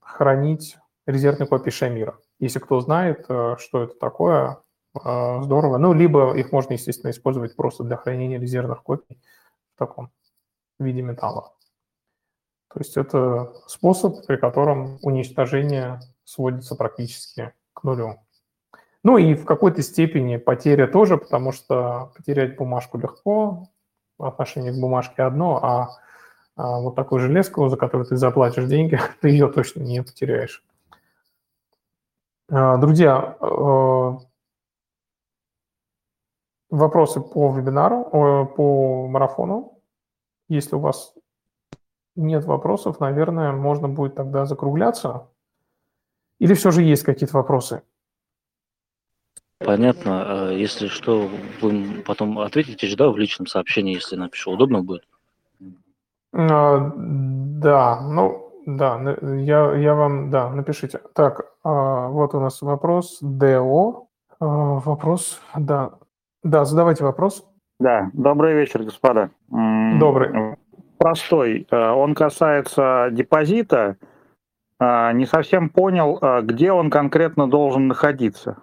хранить 0.00 0.76
резервной 1.10 1.46
копии 1.46 1.70
Шамира. 1.70 2.18
Если 2.38 2.58
кто 2.58 2.80
знает, 2.80 3.26
э, 3.28 3.56
что 3.58 3.82
это 3.82 3.94
такое, 3.94 4.58
э, 4.94 5.42
здорово. 5.42 5.78
Ну, 5.78 5.92
либо 5.92 6.36
их 6.36 6.52
можно, 6.52 6.74
естественно, 6.74 7.10
использовать 7.10 7.56
просто 7.56 7.84
для 7.84 7.96
хранения 7.96 8.38
резервных 8.38 8.82
копий 8.82 9.20
в 9.74 9.78
таком 9.78 10.10
виде 10.78 11.02
металла. 11.02 11.52
То 12.72 12.80
есть 12.80 12.96
это 12.96 13.52
способ, 13.66 14.26
при 14.26 14.36
котором 14.36 14.98
уничтожение 15.02 16.00
сводится 16.24 16.76
практически 16.76 17.52
к 17.72 17.82
нулю. 17.82 18.20
Ну 19.02 19.18
и 19.18 19.34
в 19.34 19.44
какой-то 19.44 19.82
степени 19.82 20.36
потеря 20.36 20.86
тоже, 20.86 21.16
потому 21.16 21.52
что 21.52 22.12
потерять 22.16 22.56
бумажку 22.56 22.98
легко, 22.98 23.68
отношение 24.18 24.72
к 24.72 24.80
бумажке 24.80 25.22
одно, 25.22 25.58
а, 25.62 25.88
а 26.56 26.80
вот 26.80 26.94
такую 26.94 27.20
железку, 27.20 27.68
за 27.68 27.76
которую 27.76 28.06
ты 28.06 28.16
заплатишь 28.16 28.66
деньги, 28.66 29.00
ты 29.20 29.30
ее 29.30 29.48
точно 29.48 29.80
не 29.82 30.02
потеряешь. 30.02 30.62
А, 32.52 32.78
друзья, 32.78 33.36
э, 33.40 34.12
вопросы 36.70 37.20
по 37.20 37.52
вебинару, 37.52 38.04
по 38.56 39.06
марафону. 39.06 39.80
Если 40.48 40.74
у 40.74 40.80
вас 40.80 41.14
нет 42.16 42.44
вопросов, 42.44 42.98
наверное, 42.98 43.52
можно 43.52 43.86
будет 43.88 44.16
тогда 44.16 44.46
закругляться. 44.46 45.28
Или 46.40 46.54
все 46.54 46.72
же 46.72 46.82
есть 46.82 47.04
какие-то 47.04 47.36
вопросы? 47.36 47.82
Понятно. 49.58 50.48
А 50.48 50.50
если 50.50 50.88
что, 50.88 51.30
вы 51.60 52.02
потом 52.04 52.40
ответите 52.40 52.88
же, 52.88 52.96
да, 52.96 53.10
в 53.10 53.16
личном 53.16 53.46
сообщении, 53.46 53.94
если 53.94 54.16
напишу. 54.16 54.50
Удобно 54.50 54.82
будет? 54.82 55.06
Да, 56.32 58.00
ну, 58.00 58.52
да, 58.66 59.16
я, 59.20 59.76
я 59.76 59.94
вам, 59.94 60.30
да, 60.30 60.50
напишите. 60.50 61.00
Так, 61.14 61.49
вот 61.68 62.34
у 62.34 62.40
нас 62.40 62.62
вопрос 62.62 63.18
ДО. 63.20 64.08
А, 64.38 64.46
вопрос, 64.46 65.40
да. 65.56 65.92
Да, 66.42 66.64
задавайте 66.64 67.04
вопрос. 67.04 67.46
Да, 67.78 68.10
добрый 68.14 68.54
вечер, 68.54 68.82
господа. 68.82 69.30
Добрый. 69.48 70.56
Простой. 70.98 71.66
Э, 71.70 71.90
он 71.90 72.14
касается 72.14 73.08
депозита. 73.10 73.96
А, 74.78 75.12
не 75.12 75.26
совсем 75.26 75.68
понял, 75.68 76.18
где 76.42 76.72
он 76.72 76.90
конкретно 76.90 77.48
должен 77.48 77.88
находиться. 77.88 78.62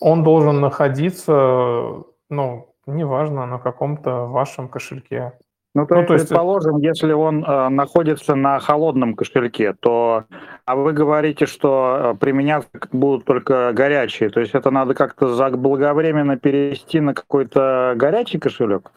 Он 0.00 0.24
должен 0.24 0.60
находиться, 0.60 2.02
ну, 2.28 2.74
неважно, 2.86 3.46
на 3.46 3.58
каком-то 3.58 4.26
вашем 4.26 4.68
кошельке. 4.68 5.32
Ну, 5.74 5.86
то, 5.86 5.94
ну, 5.94 6.06
то 6.06 6.12
есть, 6.12 6.28
предположим, 6.28 6.76
если 6.78 7.12
он 7.12 7.42
э, 7.42 7.68
находится 7.70 8.34
на 8.34 8.60
холодном 8.60 9.14
кошельке, 9.14 9.72
то 9.72 10.24
а 10.66 10.76
вы 10.76 10.92
говорите, 10.92 11.46
что 11.46 12.12
э, 12.12 12.14
применяться 12.18 12.68
будут 12.92 13.24
только 13.24 13.72
горячие, 13.72 14.28
то 14.28 14.40
есть 14.40 14.54
это 14.54 14.70
надо 14.70 14.92
как-то 14.92 15.28
заблаговременно 15.28 16.36
перевести 16.36 17.00
на 17.00 17.14
какой-то 17.14 17.94
горячий 17.96 18.38
кошелек? 18.38 18.92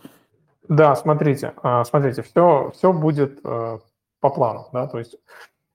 Да, 0.67 0.95
смотрите, 0.95 1.53
э, 1.63 1.83
смотрите, 1.85 2.23
все, 2.23 2.71
все 2.75 2.91
будет 2.91 3.39
э, 3.45 3.77
по 4.19 4.29
плану, 4.29 4.67
да, 4.73 4.87
то 4.87 4.99
есть 4.99 5.15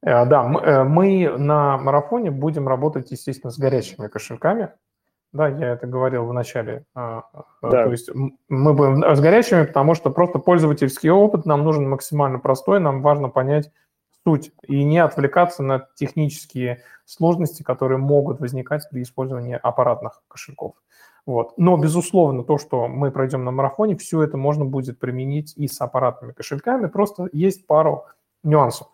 э, 0.03 0.27
да, 0.27 0.43
мы, 0.43 0.61
э, 0.61 0.85
мы 0.85 1.35
на 1.39 1.79
марафоне 1.79 2.31
будем 2.31 2.69
работать, 2.69 3.11
естественно, 3.11 3.51
с 3.51 3.59
горячими 3.59 4.09
кошельками, 4.09 4.73
да, 5.33 5.49
я 5.49 5.75
это 5.75 5.87
говорил 5.87 6.27
в 6.27 6.33
начале. 6.33 6.85
А, 6.95 7.25
а, 7.33 7.45
да. 7.63 7.85
То 7.85 7.93
есть 7.93 8.11
мы 8.49 8.75
будем 8.75 9.05
с 9.15 9.21
горячими, 9.21 9.65
потому 9.65 9.95
что 9.95 10.11
просто 10.11 10.39
пользовательский 10.39 11.11
опыт 11.11 11.47
нам 11.47 11.63
нужен 11.63 11.89
максимально 11.89 12.39
простой, 12.41 12.81
нам 12.81 13.01
важно 13.03 13.29
понять 13.29 13.71
суть 14.25 14.53
и 14.67 14.83
не 14.85 14.99
отвлекаться 14.99 15.63
на 15.63 15.87
технические 15.95 16.83
сложности, 17.05 17.63
которые 17.63 17.99
могут 17.99 18.41
возникать 18.41 18.89
при 18.91 19.03
использовании 19.03 19.59
аппаратных 19.61 20.23
кошельков. 20.29 20.75
Вот. 21.27 21.53
Но, 21.57 21.77
безусловно, 21.77 22.43
то, 22.43 22.59
что 22.59 22.89
мы 22.89 23.11
пройдем 23.13 23.45
на 23.45 23.51
марафоне, 23.51 23.97
все 23.97 24.23
это 24.23 24.37
можно 24.37 24.65
будет 24.65 24.99
применить 24.99 25.55
и 25.57 25.69
с 25.69 25.81
аппаратными 25.81 26.33
кошельками, 26.33 26.87
просто 26.87 27.29
есть 27.33 27.67
пару 27.67 28.07
нюансов. 28.43 28.89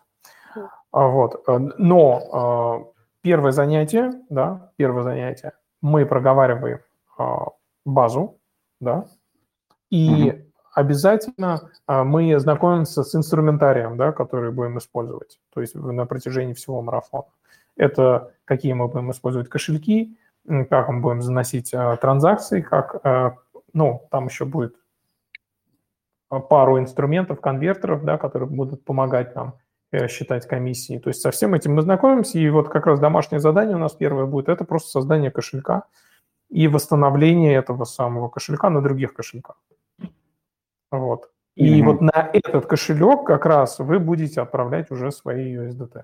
А, 0.91 1.07
вот. 1.07 1.43
Но 1.47 2.93
первое 3.21 3.51
занятие, 3.51 4.13
да, 4.29 4.71
первое 4.77 5.03
занятие, 5.03 5.53
мы 5.87 6.05
проговариваем 6.05 6.79
а, 7.17 7.47
базу, 7.85 8.37
да, 8.79 9.05
и 9.89 10.29
угу. 10.29 10.39
обязательно 10.73 11.71
а, 11.85 12.03
мы 12.03 12.37
знакомимся 12.39 13.03
с 13.03 13.15
инструментарием, 13.15 13.97
да, 13.97 14.11
который 14.11 14.51
будем 14.51 14.77
использовать, 14.77 15.39
то 15.53 15.61
есть 15.61 15.75
на 15.75 16.05
протяжении 16.05 16.53
всего 16.53 16.81
марафона. 16.81 17.25
Это 17.75 18.33
какие 18.45 18.73
мы 18.73 18.87
будем 18.87 19.11
использовать 19.11 19.49
кошельки, 19.49 20.17
как 20.69 20.89
мы 20.89 21.01
будем 21.01 21.21
заносить 21.21 21.73
а, 21.73 21.95
транзакции, 21.97 22.61
как, 22.61 23.01
ну, 23.73 24.07
там 24.11 24.27
еще 24.27 24.45
будет 24.45 24.75
пару 26.27 26.77
инструментов, 26.79 27.39
конвертеров, 27.39 28.03
да, 28.03 28.17
которые 28.17 28.49
будут 28.49 28.83
помогать 28.83 29.33
нам 29.35 29.55
считать 30.07 30.47
комиссии. 30.47 30.99
То 30.99 31.09
есть 31.09 31.21
со 31.21 31.31
всем 31.31 31.53
этим 31.53 31.73
мы 31.75 31.81
знакомимся, 31.81 32.37
и 32.37 32.49
вот 32.49 32.69
как 32.69 32.85
раз 32.85 32.99
домашнее 32.99 33.39
задание 33.39 33.75
у 33.75 33.79
нас 33.79 33.93
первое 33.93 34.25
будет, 34.25 34.49
это 34.49 34.65
просто 34.65 34.89
создание 34.89 35.31
кошелька 35.31 35.83
и 36.49 36.67
восстановление 36.67 37.55
этого 37.55 37.85
самого 37.85 38.29
кошелька 38.29 38.69
на 38.69 38.81
других 38.81 39.13
кошельках. 39.13 39.57
Вот. 40.91 41.31
И 41.55 41.81
mm-hmm. 41.81 41.85
вот 41.85 42.01
на 42.01 42.29
этот 42.33 42.67
кошелек 42.67 43.25
как 43.25 43.45
раз 43.45 43.79
вы 43.79 43.99
будете 43.99 44.41
отправлять 44.41 44.91
уже 44.91 45.11
свои 45.11 45.55
USDT. 45.55 46.03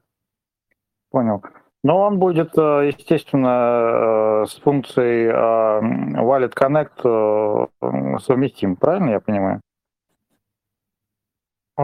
Понял. 1.11 1.43
Но 1.83 1.99
он 1.99 2.17
будет, 2.17 2.57
э, 2.57 2.87
естественно, 2.87 4.43
э, 4.43 4.45
с 4.47 4.55
функцией 4.55 5.29
Wallet 5.31 6.53
Connect 6.53 8.19
совместим, 8.19 8.77
правильно 8.77 9.11
я 9.11 9.19
понимаю? 9.19 9.61
А, 11.75 11.83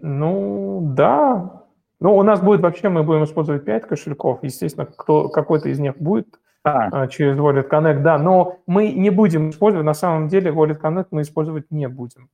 ну, 0.00 0.80
да. 0.94 1.64
Ну, 2.00 2.16
у 2.16 2.22
нас 2.22 2.40
будет 2.40 2.60
вообще, 2.60 2.88
мы 2.88 3.02
будем 3.02 3.24
использовать 3.24 3.64
5 3.64 3.86
кошельков. 3.86 4.42
Естественно, 4.42 4.86
кто, 4.86 5.28
какой-то 5.28 5.68
из 5.68 5.78
них 5.78 5.96
будет 5.98 6.38
а. 6.64 7.02
а. 7.02 7.08
через 7.08 7.36
Wallet 7.36 7.68
Connect, 7.68 8.02
да. 8.02 8.18
Но 8.18 8.60
мы 8.66 8.92
не 8.92 9.10
будем 9.10 9.50
использовать, 9.50 9.84
на 9.84 9.94
самом 9.94 10.28
деле 10.28 10.50
Wallet 10.50 10.80
Connect 10.80 11.08
мы 11.10 11.22
использовать 11.22 11.70
не 11.70 11.88
будем. 11.88 12.28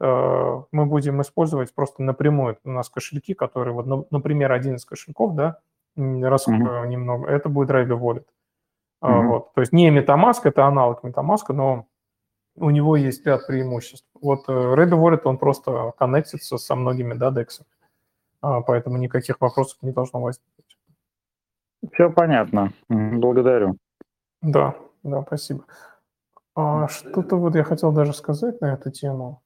Э, 0.00 0.62
мы 0.72 0.86
будем 0.86 1.20
использовать 1.20 1.74
просто 1.74 2.02
напрямую. 2.02 2.58
У 2.64 2.70
нас 2.70 2.88
кошельки, 2.88 3.34
которые, 3.34 3.74
вот, 3.74 4.10
например, 4.10 4.52
один 4.52 4.76
из 4.76 4.84
кошельков, 4.84 5.34
да, 5.34 5.58
раскрою 5.96 6.84
mm-hmm. 6.84 6.88
немного, 6.88 7.28
это 7.28 7.48
будет 7.48 7.70
Raven 7.70 7.98
Wallet. 7.98 8.24
Mm-hmm. 9.02 9.26
Вот. 9.26 9.54
То 9.54 9.60
есть 9.60 9.72
не 9.72 9.90
MetaMask, 9.90 10.40
это 10.44 10.66
аналог 10.66 11.04
MetaMask, 11.04 11.52
но 11.52 11.86
у 12.56 12.70
него 12.70 12.96
есть 12.96 13.24
ряд 13.26 13.46
преимуществ. 13.46 14.06
Вот 14.20 14.48
э, 14.48 14.52
Red 14.52 14.90
Wallet, 14.90 15.22
он 15.24 15.38
просто 15.38 15.92
коннектится 15.98 16.58
со 16.58 16.74
многими 16.74 17.14
да, 17.14 17.30
дексами, 17.30 17.68
а, 18.40 18.60
поэтому 18.60 18.98
никаких 18.98 19.40
вопросов 19.40 19.78
не 19.82 19.92
должно 19.92 20.20
возникнуть. 20.20 20.78
Все 21.92 22.10
понятно. 22.10 22.72
Благодарю. 22.88 23.76
Да, 24.42 24.76
да, 25.02 25.22
спасибо. 25.22 25.64
А, 26.54 26.88
что-то 26.88 27.36
вот 27.36 27.54
я 27.54 27.64
хотел 27.64 27.92
даже 27.92 28.12
сказать 28.12 28.60
на 28.60 28.74
эту 28.74 28.90
тему. 28.90 29.42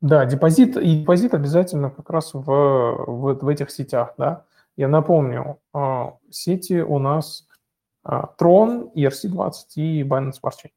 Да, 0.00 0.24
депозит 0.24 0.76
и 0.76 1.00
депозит 1.00 1.34
обязательно 1.34 1.90
как 1.90 2.10
раз 2.10 2.34
в, 2.34 2.42
в, 2.42 3.34
в 3.34 3.48
этих 3.48 3.70
сетях, 3.70 4.14
да. 4.18 4.44
Я 4.76 4.88
напомню, 4.88 5.58
а, 5.72 6.16
сети 6.30 6.80
у 6.80 6.98
нас 6.98 7.46
Tron, 8.04 8.92
ERC20 8.94 9.52
и 9.76 10.02
Binance 10.02 10.40
Smart 10.42 10.54
Chain. 10.64 10.70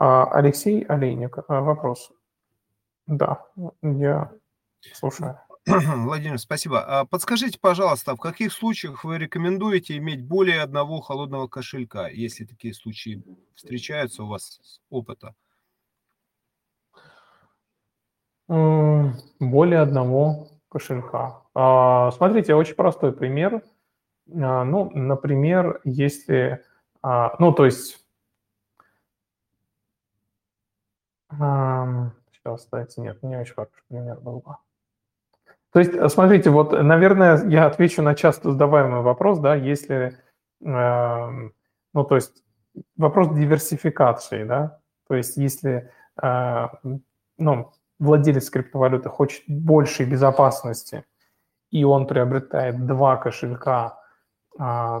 А, 0.00 0.26
Алексей 0.30 0.82
Олейник, 0.84 1.38
а, 1.48 1.60
вопрос. 1.60 2.12
Да, 3.08 3.44
я 3.82 4.30
слушаю. 4.94 5.40
Владимир, 5.66 6.38
спасибо. 6.38 6.84
А 6.84 7.04
подскажите, 7.04 7.58
пожалуйста, 7.60 8.14
в 8.14 8.20
каких 8.20 8.52
случаях 8.52 9.02
вы 9.02 9.18
рекомендуете 9.18 9.96
иметь 9.96 10.24
более 10.24 10.62
одного 10.62 11.00
холодного 11.00 11.48
кошелька, 11.48 12.08
если 12.08 12.44
такие 12.44 12.74
случаи 12.74 13.24
встречаются 13.54 14.22
у 14.22 14.28
вас 14.28 14.60
с 14.62 14.80
опыта? 14.88 15.34
Более 18.46 19.80
одного 19.80 20.48
кошелька. 20.70 21.42
Смотрите, 22.12 22.54
очень 22.54 22.76
простой 22.76 23.12
пример. 23.12 23.62
Ну, 24.26 24.90
например, 24.94 25.80
если, 25.84 26.64
ну, 27.02 27.52
то 27.52 27.66
есть 27.66 28.07
Сейчас, 31.30 32.62
кстати, 32.62 33.00
нет, 33.00 33.22
не 33.22 33.36
очень 33.36 33.54
хороший 33.54 33.82
пример 33.88 34.20
был 34.20 34.40
бы. 34.40 34.56
То 35.72 35.80
есть, 35.80 35.94
э, 35.94 36.08
смотрите, 36.08 36.50
вот, 36.50 36.72
наверное, 36.72 37.46
я 37.48 37.66
отвечу 37.66 38.02
на 38.02 38.14
часто 38.14 38.52
задаваемый 38.52 39.02
вопрос, 39.02 39.38
да, 39.38 39.54
если, 39.54 40.16
э, 40.64 41.50
ну, 41.94 42.04
то 42.04 42.14
есть, 42.14 42.42
вопрос 42.96 43.34
диверсификации, 43.34 44.44
да, 44.44 44.80
то 45.08 45.14
есть, 45.14 45.36
если, 45.36 45.90
э, 46.22 46.68
ну, 47.36 47.72
владелец 47.98 48.48
криптовалюты 48.50 49.08
хочет 49.08 49.42
большей 49.46 50.06
безопасности, 50.06 51.04
и 51.70 51.84
он 51.84 52.06
приобретает 52.06 52.86
два 52.86 53.16
кошелька, 53.16 54.00
э, 54.58 55.00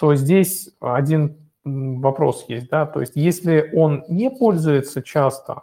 то 0.00 0.14
здесь 0.14 0.74
один 0.80 1.49
вопрос 1.64 2.44
есть, 2.48 2.68
да, 2.70 2.86
то 2.86 3.00
есть 3.00 3.16
если 3.16 3.70
он 3.74 4.04
не 4.08 4.30
пользуется 4.30 5.02
часто 5.02 5.62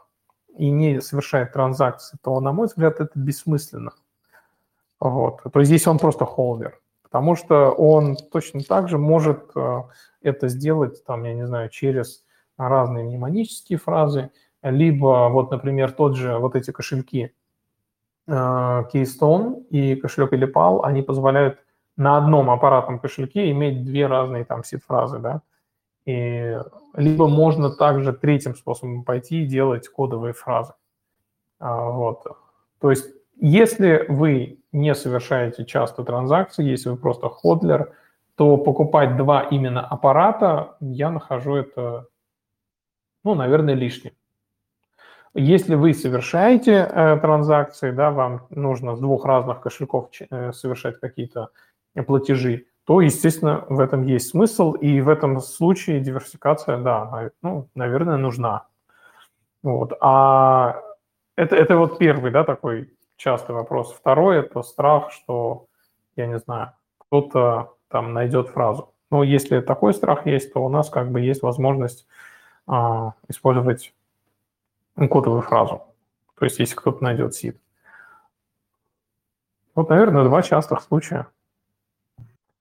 и 0.56 0.70
не 0.70 1.02
совершает 1.02 1.54
транзакции, 1.54 2.18
то, 2.24 2.40
на 2.40 2.52
мой 2.52 2.68
взгляд, 2.68 3.00
это 3.00 3.12
бессмысленно. 3.16 3.92
Вот. 5.00 5.42
То 5.44 5.60
есть 5.60 5.70
здесь 5.70 5.88
он 5.88 6.00
просто 6.00 6.26
холдер, 6.26 6.80
потому 7.04 7.36
что 7.36 7.72
он 7.72 8.16
точно 8.16 8.62
так 8.62 8.90
же 8.90 8.98
может 8.98 9.52
э, 9.56 9.84
это 10.22 10.48
сделать, 10.48 11.04
там, 11.06 11.24
я 11.24 11.36
не 11.36 11.46
знаю, 11.46 11.70
через 11.70 12.24
разные 12.58 13.06
мнемонические 13.06 13.78
фразы, 13.78 14.32
либо 14.64 15.30
вот, 15.30 15.52
например, 15.52 15.92
тот 15.92 16.16
же, 16.16 16.38
вот 16.38 16.56
эти 16.56 16.72
кошельки 16.72 17.32
э, 18.28 18.32
Keystone 18.32 19.68
и 19.70 19.96
кошелек 19.96 20.34
Elipal, 20.34 20.82
они 20.84 21.04
позволяют 21.04 21.60
на 21.96 22.18
одном 22.18 22.50
аппаратном 22.50 23.00
кошельке 23.00 23.52
иметь 23.52 23.84
две 23.84 24.08
разные 24.08 24.46
там 24.46 24.64
сид-фразы, 24.64 25.20
да, 25.20 25.42
и 26.08 26.58
либо 26.94 27.28
можно 27.28 27.70
также 27.70 28.14
третьим 28.14 28.56
способом 28.56 29.04
пойти 29.04 29.44
и 29.44 29.46
делать 29.46 29.90
кодовые 29.90 30.34
фразы. 30.34 30.74
А, 31.60 31.90
вот. 31.90 32.24
То 32.80 32.92
есть, 32.92 33.14
если 33.36 34.06
вы 34.08 34.64
не 34.72 34.96
совершаете 34.96 35.66
часто 35.66 36.06
транзакции, 36.06 36.64
если 36.64 36.90
вы 36.90 36.96
просто 36.96 37.28
ходлер, 37.28 37.92
то 38.36 38.56
покупать 38.56 39.18
два 39.18 39.42
именно 39.42 39.86
аппарата, 39.86 40.78
я 40.80 41.12
нахожу 41.12 41.56
это, 41.56 42.08
ну, 43.26 43.36
наверное, 43.36 43.74
лишним. 43.74 44.14
Если 45.34 45.76
вы 45.76 45.94
совершаете 45.94 46.90
э, 46.90 47.18
транзакции, 47.18 47.92
да, 47.92 48.12
вам 48.12 48.48
нужно 48.50 48.96
с 48.96 49.00
двух 49.00 49.26
разных 49.26 49.60
кошельков 49.60 50.10
э, 50.30 50.54
совершать 50.54 51.02
какие-то 51.02 51.50
платежи, 52.06 52.68
то, 52.88 53.02
естественно, 53.02 53.66
в 53.68 53.82
этом 53.82 54.04
есть 54.04 54.30
смысл, 54.30 54.72
и 54.72 55.02
в 55.02 55.10
этом 55.10 55.42
случае 55.42 56.00
диверсификация, 56.00 56.78
да, 56.78 57.32
ну, 57.42 57.68
наверное, 57.76 58.16
нужна. 58.16 58.68
Вот. 59.62 59.92
А 60.00 60.82
это, 61.36 61.58
это 61.58 61.76
вот 61.76 61.98
первый, 61.98 62.32
да, 62.32 62.46
такой 62.46 62.90
частый 63.18 63.54
вопрос. 63.54 63.92
Второй– 63.92 64.38
это 64.40 64.62
страх, 64.62 65.12
что, 65.12 65.66
я 66.16 66.28
не 66.28 66.40
знаю, 66.40 66.72
кто-то 66.98 67.74
там 67.90 68.14
найдет 68.14 68.48
фразу. 68.48 68.94
Но 69.12 69.22
если 69.22 69.60
такой 69.60 69.94
страх 69.94 70.26
есть, 70.26 70.54
то 70.54 70.64
у 70.64 70.70
нас 70.70 70.90
как 70.90 71.12
бы 71.12 71.20
есть 71.20 71.42
возможность 71.42 72.08
а, 72.68 73.16
использовать 73.28 73.94
кодовую 74.96 75.42
фразу. 75.42 75.82
То 76.40 76.46
есть 76.46 76.58
если 76.60 76.76
кто-то 76.76 77.04
найдет 77.04 77.36
сид. 77.36 77.60
Вот, 79.76 79.90
наверное, 79.90 80.24
два 80.24 80.42
частых 80.42 80.82
случая. 80.82 81.28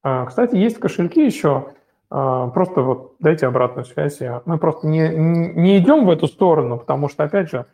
А, 0.09 0.25
кстати, 0.25 0.55
есть 0.55 0.79
кошельки 0.79 1.27
еще, 1.27 1.73
а, 2.11 2.47
просто 2.51 2.81
вот 2.83 3.17
дайте 3.19 3.49
обратную 3.49 3.85
связь. 3.85 4.21
Мы 4.45 4.57
просто 4.57 4.87
не, 4.87 5.09
не 5.09 5.79
идем 5.79 6.07
в 6.07 6.11
эту 6.11 6.29
сторону, 6.29 6.79
потому 6.79 7.09
что, 7.09 7.25
опять 7.25 7.51
же, 7.51 7.67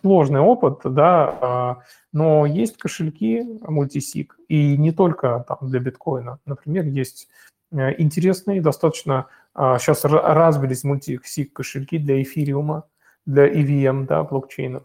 сложный 0.00 0.38
опыт, 0.38 0.82
да, 0.84 1.38
а, 1.40 1.78
но 2.12 2.46
есть 2.46 2.76
кошельки 2.76 3.44
мультисик, 3.66 4.38
и 4.46 4.76
не 4.76 4.92
только 4.92 5.44
там 5.48 5.58
для 5.62 5.80
биткоина. 5.80 6.38
Например, 6.46 6.84
есть 6.84 7.26
э, 7.72 8.00
интересные, 8.00 8.62
достаточно 8.62 9.26
сейчас 9.56 10.04
развились 10.04 10.84
мультисик 10.84 11.52
кошельки 11.52 11.98
для 11.98 12.22
эфириума, 12.22 12.84
для 13.26 13.48
EVM, 13.48 14.06
да, 14.06 14.22
блокчейнов. 14.22 14.84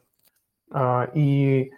И 1.14 1.72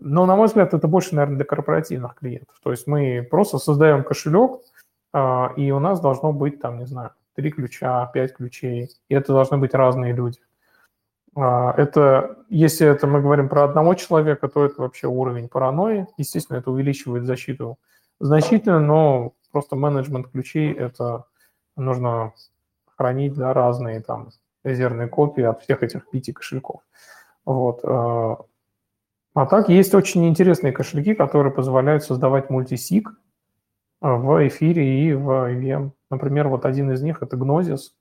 но, 0.00 0.26
на 0.26 0.36
мой 0.36 0.46
взгляд, 0.46 0.74
это 0.74 0.88
больше, 0.88 1.14
наверное, 1.14 1.36
для 1.36 1.44
корпоративных 1.44 2.14
клиентов. 2.16 2.56
То 2.62 2.70
есть 2.70 2.86
мы 2.86 3.26
просто 3.30 3.58
создаем 3.58 4.04
кошелек, 4.04 4.60
а, 5.12 5.52
и 5.56 5.70
у 5.70 5.78
нас 5.78 6.00
должно 6.00 6.32
быть, 6.32 6.60
там, 6.60 6.78
не 6.78 6.86
знаю, 6.86 7.10
три 7.34 7.50
ключа, 7.50 8.06
пять 8.12 8.34
ключей, 8.34 8.90
и 9.08 9.14
это 9.14 9.32
должны 9.32 9.58
быть 9.58 9.74
разные 9.74 10.12
люди. 10.12 10.40
А, 11.36 11.72
это, 11.76 12.36
если 12.48 12.86
это 12.86 13.06
мы 13.06 13.20
говорим 13.20 13.48
про 13.48 13.64
одного 13.64 13.94
человека, 13.94 14.48
то 14.48 14.64
это 14.64 14.82
вообще 14.82 15.06
уровень 15.06 15.48
паранойи. 15.48 16.06
Естественно, 16.16 16.58
это 16.58 16.70
увеличивает 16.70 17.24
защиту 17.24 17.78
значительно, 18.20 18.80
но 18.80 19.34
просто 19.50 19.76
менеджмент 19.76 20.28
ключей 20.28 20.72
это 20.72 21.24
нужно 21.76 22.32
хранить 22.96 23.34
да, 23.34 23.52
разные 23.52 24.00
там 24.00 24.30
резервные 24.62 25.08
копии 25.08 25.42
от 25.42 25.62
всех 25.62 25.82
этих 25.82 26.08
пяти 26.08 26.32
кошельков. 26.32 26.80
Вот. 27.44 27.80
А, 29.34 29.42
а 29.42 29.46
так 29.46 29.68
есть 29.68 29.94
очень 29.94 30.28
интересные 30.28 30.72
кошельки, 30.72 31.14
которые 31.14 31.52
позволяют 31.52 32.04
создавать 32.04 32.50
мультисиг 32.50 33.12
в 34.00 34.48
эфире 34.48 35.06
и 35.06 35.12
в 35.12 35.28
EVM. 35.28 35.90
Например, 36.10 36.48
вот 36.48 36.64
один 36.64 36.92
из 36.92 37.02
них– 37.02 37.18
это 37.22 37.36
Gnosis. 37.36 37.92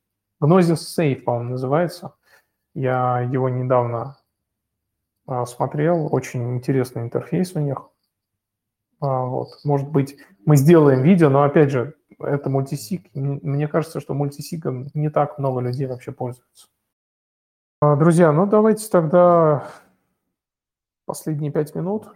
Gnosis 0.41 0.79
Safe, 0.97 1.21
по-моему, 1.21 1.51
называется. 1.51 2.13
Я 2.75 3.21
его 3.21 3.49
недавно 3.49 4.17
а, 5.25 5.45
смотрел. 5.45 6.13
Очень 6.13 6.55
интересный 6.55 7.03
интерфейс 7.03 7.53
у 7.55 7.59
них. 7.59 7.89
А, 8.99 9.25
вот. 9.25 9.59
Может 9.63 9.89
быть, 9.89 10.17
мы 10.45 10.57
сделаем 10.57 11.01
видео, 11.01 11.29
но, 11.29 11.43
опять 11.43 11.71
же, 11.71 11.95
это 12.19 12.49
мультисиг. 12.49 13.09
Мне 13.13 13.67
кажется, 13.67 13.99
что 13.99 14.13
мультисигом 14.13 14.89
не 14.93 15.09
так 15.09 15.39
много 15.39 15.61
людей 15.61 15.87
вообще 15.87 16.11
пользуются. 16.11 16.67
А, 17.81 17.95
друзья, 17.95 18.31
ну 18.31 18.45
давайте 18.45 18.89
тогда 18.89 19.67
последние 21.05 21.51
пять 21.51 21.75
минут 21.75 22.07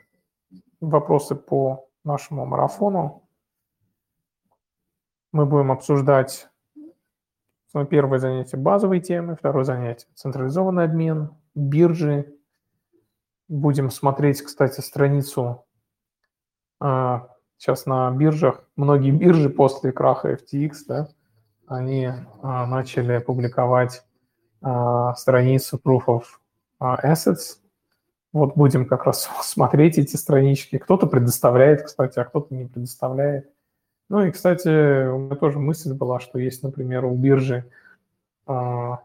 вопросы 0.79 1.35
по 1.35 1.89
нашему 2.03 2.45
марафону. 2.45 3.27
Мы 5.31 5.45
будем 5.45 5.71
обсуждать 5.71 6.49
ну, 7.73 7.85
первое 7.85 8.19
занятие 8.19 8.57
базовые 8.57 9.01
темы, 9.01 9.35
второе 9.35 9.63
занятие 9.63 10.07
централизованный 10.15 10.85
обмен, 10.85 11.35
биржи. 11.53 12.33
Будем 13.49 13.91
смотреть, 13.91 14.41
кстати, 14.41 14.81
страницу 14.81 15.65
а, 16.79 17.29
сейчас 17.57 17.85
на 17.85 18.09
биржах. 18.11 18.67
Многие 18.75 19.11
биржи 19.11 19.49
после 19.49 19.91
краха 19.91 20.33
FTX, 20.33 20.73
да, 20.88 21.09
они 21.65 22.09
а, 22.41 22.65
начали 22.65 23.19
публиковать 23.19 24.03
а, 24.61 25.13
страницу 25.15 25.79
Proof 25.83 26.05
of 26.07 26.23
Assets. 26.81 27.59
Вот 28.34 28.55
будем 28.55 28.86
как 28.86 29.05
раз 29.05 29.30
смотреть 29.41 29.97
эти 29.97 30.15
странички. 30.15 30.78
Кто-то 30.78 31.07
предоставляет, 31.07 31.84
кстати, 31.84 32.19
а 32.19 32.25
кто-то 32.25 32.53
не 32.53 32.65
предоставляет. 32.65 33.51
Ну 34.09 34.25
и, 34.25 34.32
кстати, 34.32 35.07
у 35.07 35.17
меня 35.17 35.36
тоже 35.36 35.59
мысль 35.59 35.93
была, 35.93 36.19
что 36.19 36.39
есть, 36.39 36.63
например, 36.63 37.03
у 37.05 37.15
биржи 37.15 37.69
а, 38.45 38.99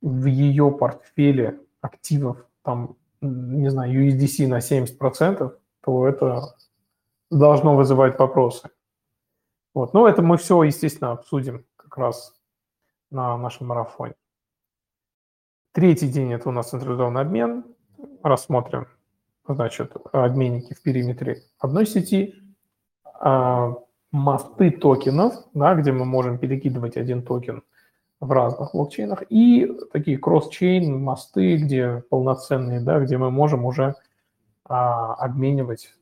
в 0.00 0.26
ее 0.26 0.70
портфеле 0.70 1.58
активов, 1.80 2.46
там, 2.62 2.96
не 3.20 3.68
знаю, 3.68 4.06
USDC 4.06 4.46
на 4.46 4.58
70%, 4.58 5.58
то 5.80 6.06
это 6.06 6.54
должно 7.30 7.76
вызывать 7.76 8.18
вопросы. 8.18 8.70
Вот. 9.74 9.92
Но 9.92 10.08
это 10.08 10.22
мы 10.22 10.36
все, 10.36 10.62
естественно, 10.62 11.12
обсудим 11.12 11.64
как 11.76 11.98
раз 11.98 12.34
на 13.10 13.36
нашем 13.36 13.66
марафоне. 13.66 14.14
Третий 15.72 16.08
день– 16.08 16.32
это 16.34 16.48
у 16.48 16.52
нас 16.52 16.70
централизованный 16.70 17.20
обмен. 17.20 17.64
Рассмотрим, 18.22 18.88
значит, 19.48 19.92
обменники 20.12 20.74
в 20.74 20.82
периметре 20.82 21.42
одной 21.58 21.86
сети, 21.86 22.34
а, 23.20 23.74
мосты 24.10 24.70
токенов, 24.70 25.34
да, 25.54 25.74
где 25.74 25.92
мы 25.92 26.04
можем 26.04 26.38
перекидывать 26.38 26.96
один 26.96 27.22
токен 27.22 27.62
в 28.20 28.30
разных 28.32 28.72
блокчейнах, 28.72 29.22
и 29.28 29.70
такие 29.92 30.18
кросс-чейн 30.18 30.98
мосты, 30.98 31.56
где 31.56 32.02
полноценные, 32.10 32.80
да, 32.80 32.98
где 33.00 33.18
мы 33.18 33.30
можем 33.30 33.64
уже 33.64 33.94
а, 34.64 35.14
обменивать 35.14 35.94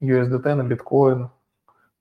USDT 0.00 0.54
на 0.54 0.62
биткоин. 0.62 1.30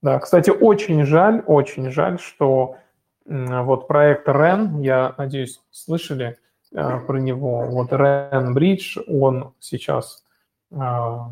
Да, 0.01 0.19
кстати, 0.19 0.49
очень 0.49 1.05
жаль, 1.05 1.43
очень 1.45 1.91
жаль, 1.91 2.19
что 2.19 2.77
вот 3.25 3.87
проект 3.87 4.27
REN, 4.27 4.81
я 4.81 5.13
надеюсь, 5.17 5.61
слышали 5.69 6.37
про 6.71 7.17
него, 7.19 7.65
вот 7.67 7.91
REN 7.91 8.53
Bridge, 8.53 9.03
он 9.07 9.53
сейчас 9.59 10.23
а, 10.71 11.31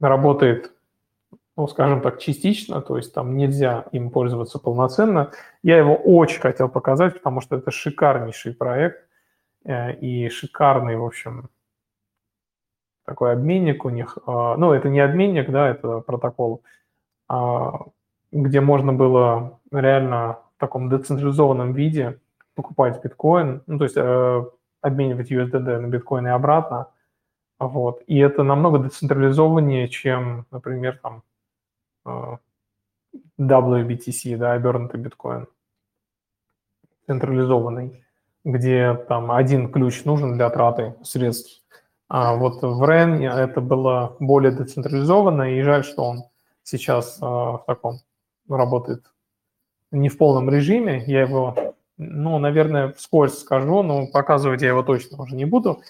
работает 0.00 0.72
ну, 1.56 1.68
скажем 1.68 2.00
так, 2.00 2.18
частично, 2.18 2.80
то 2.80 2.96
есть 2.96 3.14
там 3.14 3.36
нельзя 3.36 3.84
им 3.92 4.10
пользоваться 4.10 4.58
полноценно. 4.58 5.30
Я 5.62 5.78
его 5.78 5.94
очень 5.94 6.40
хотел 6.40 6.68
показать, 6.68 7.14
потому 7.14 7.40
что 7.40 7.56
это 7.56 7.70
шикарнейший 7.70 8.54
проект 8.54 9.06
э, 9.64 9.94
и 9.94 10.28
шикарный, 10.30 10.96
в 10.96 11.04
общем, 11.04 11.48
такой 13.04 13.32
обменник 13.32 13.84
у 13.84 13.90
них. 13.90 14.18
Ну, 14.26 14.72
это 14.72 14.88
не 14.88 14.98
обменник, 14.98 15.50
да, 15.50 15.68
это 15.68 16.00
протокол, 16.00 16.62
а, 17.28 17.86
где 18.32 18.60
можно 18.60 18.92
было 18.92 19.60
реально 19.70 20.38
в 20.56 20.60
таком 20.60 20.88
децентрализованном 20.88 21.72
виде 21.72 22.18
покупать 22.54 23.02
биткоин, 23.02 23.62
ну, 23.66 23.78
то 23.78 23.84
есть 23.84 23.96
э, 23.96 24.44
обменивать 24.80 25.32
USDD 25.32 25.78
на 25.78 25.86
биткоин 25.88 26.26
и 26.26 26.30
обратно. 26.30 26.88
Вот. 27.58 28.02
И 28.06 28.18
это 28.18 28.42
намного 28.42 28.78
децентрализованнее, 28.78 29.88
чем, 29.88 30.46
например, 30.50 30.98
там, 31.02 31.22
а, 32.04 32.38
WBTC, 33.38 34.36
да, 34.36 34.52
обернутый 34.52 35.00
биткоин, 35.00 35.46
централизованный, 37.06 38.04
где 38.44 38.94
там 39.08 39.30
один 39.30 39.70
ключ 39.70 40.04
нужен 40.04 40.36
для 40.36 40.50
траты 40.50 40.94
средств. 41.02 41.62
А 42.08 42.34
вот 42.34 42.62
в 42.62 42.82
REN 42.82 43.22
это 43.26 43.60
было 43.60 44.16
более 44.20 44.52
децентрализованно, 44.52 45.54
и 45.54 45.62
жаль, 45.62 45.84
что 45.84 46.02
он 46.02 46.24
сейчас 46.62 47.18
а, 47.20 47.58
в 47.58 47.64
таком 47.66 48.00
работает 48.48 49.04
не 49.90 50.08
в 50.08 50.18
полном 50.18 50.50
режиме. 50.50 51.02
Я 51.06 51.22
его, 51.22 51.74
ну, 51.96 52.38
наверное, 52.38 52.92
вскользь 52.92 53.38
скажу, 53.38 53.82
но 53.82 54.06
показывать 54.06 54.62
я 54.62 54.68
его 54.68 54.82
точно 54.82 55.22
уже 55.22 55.34
не 55.36 55.44
буду. 55.44 55.82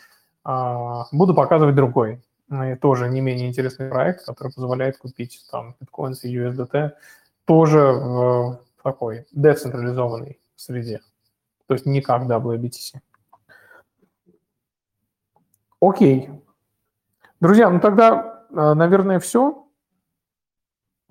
А, 0.45 1.07
буду 1.13 1.35
показывать 1.35 1.75
другой 1.75 2.21
и 2.51 2.77
тоже 2.77 3.09
не 3.09 3.21
менее 3.21 3.49
интересный 3.49 3.89
проект, 3.89 4.27
который 4.27 4.53
позволяет 4.53 4.99
купить 4.99 5.45
там 5.51 5.75
биткоин 5.81 6.15
и 6.23 6.37
USDT 6.37 6.93
тоже 7.47 7.79
в 7.81 8.61
такой 8.83 9.27
децентрализованной 9.33 10.39
среде, 10.57 11.01
то 11.67 11.75
есть 11.75 11.87
не 11.87 12.01
как 12.01 12.23
WBTC. 12.25 13.01
Окей. 15.81 16.31
Друзья, 17.41 17.69
ну 17.69 17.81
тогда, 17.81 18.45
э, 18.51 18.75
наверное, 18.75 19.21
все. 19.21 19.64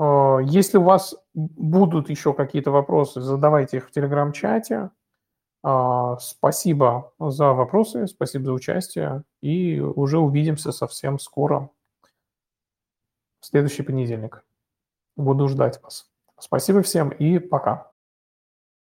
Э, 0.03 0.39
если 0.43 0.77
у 0.77 0.83
вас 0.83 1.15
будут 1.33 2.09
еще 2.09 2.33
какие-то 2.33 2.71
вопросы, 2.71 3.21
задавайте 3.21 3.77
их 3.77 3.87
в 3.87 3.91
телеграм-чате. 3.91 4.91
А, 5.65 6.17
спасибо 6.17 7.13
за 7.19 7.53
вопросы, 7.53 8.07
спасибо 8.07 8.45
за 8.45 8.53
участие, 8.53 9.23
и 9.41 9.79
уже 9.79 10.19
увидимся 10.19 10.73
совсем 10.73 11.19
скоро, 11.19 11.69
в 13.39 13.45
следующий 13.45 13.83
понедельник. 13.83 14.43
Буду 15.15 15.47
ждать 15.47 15.81
вас. 15.81 16.09
Спасибо 16.37 16.81
всем 16.81 17.09
и 17.09 17.39
пока. 17.39 17.92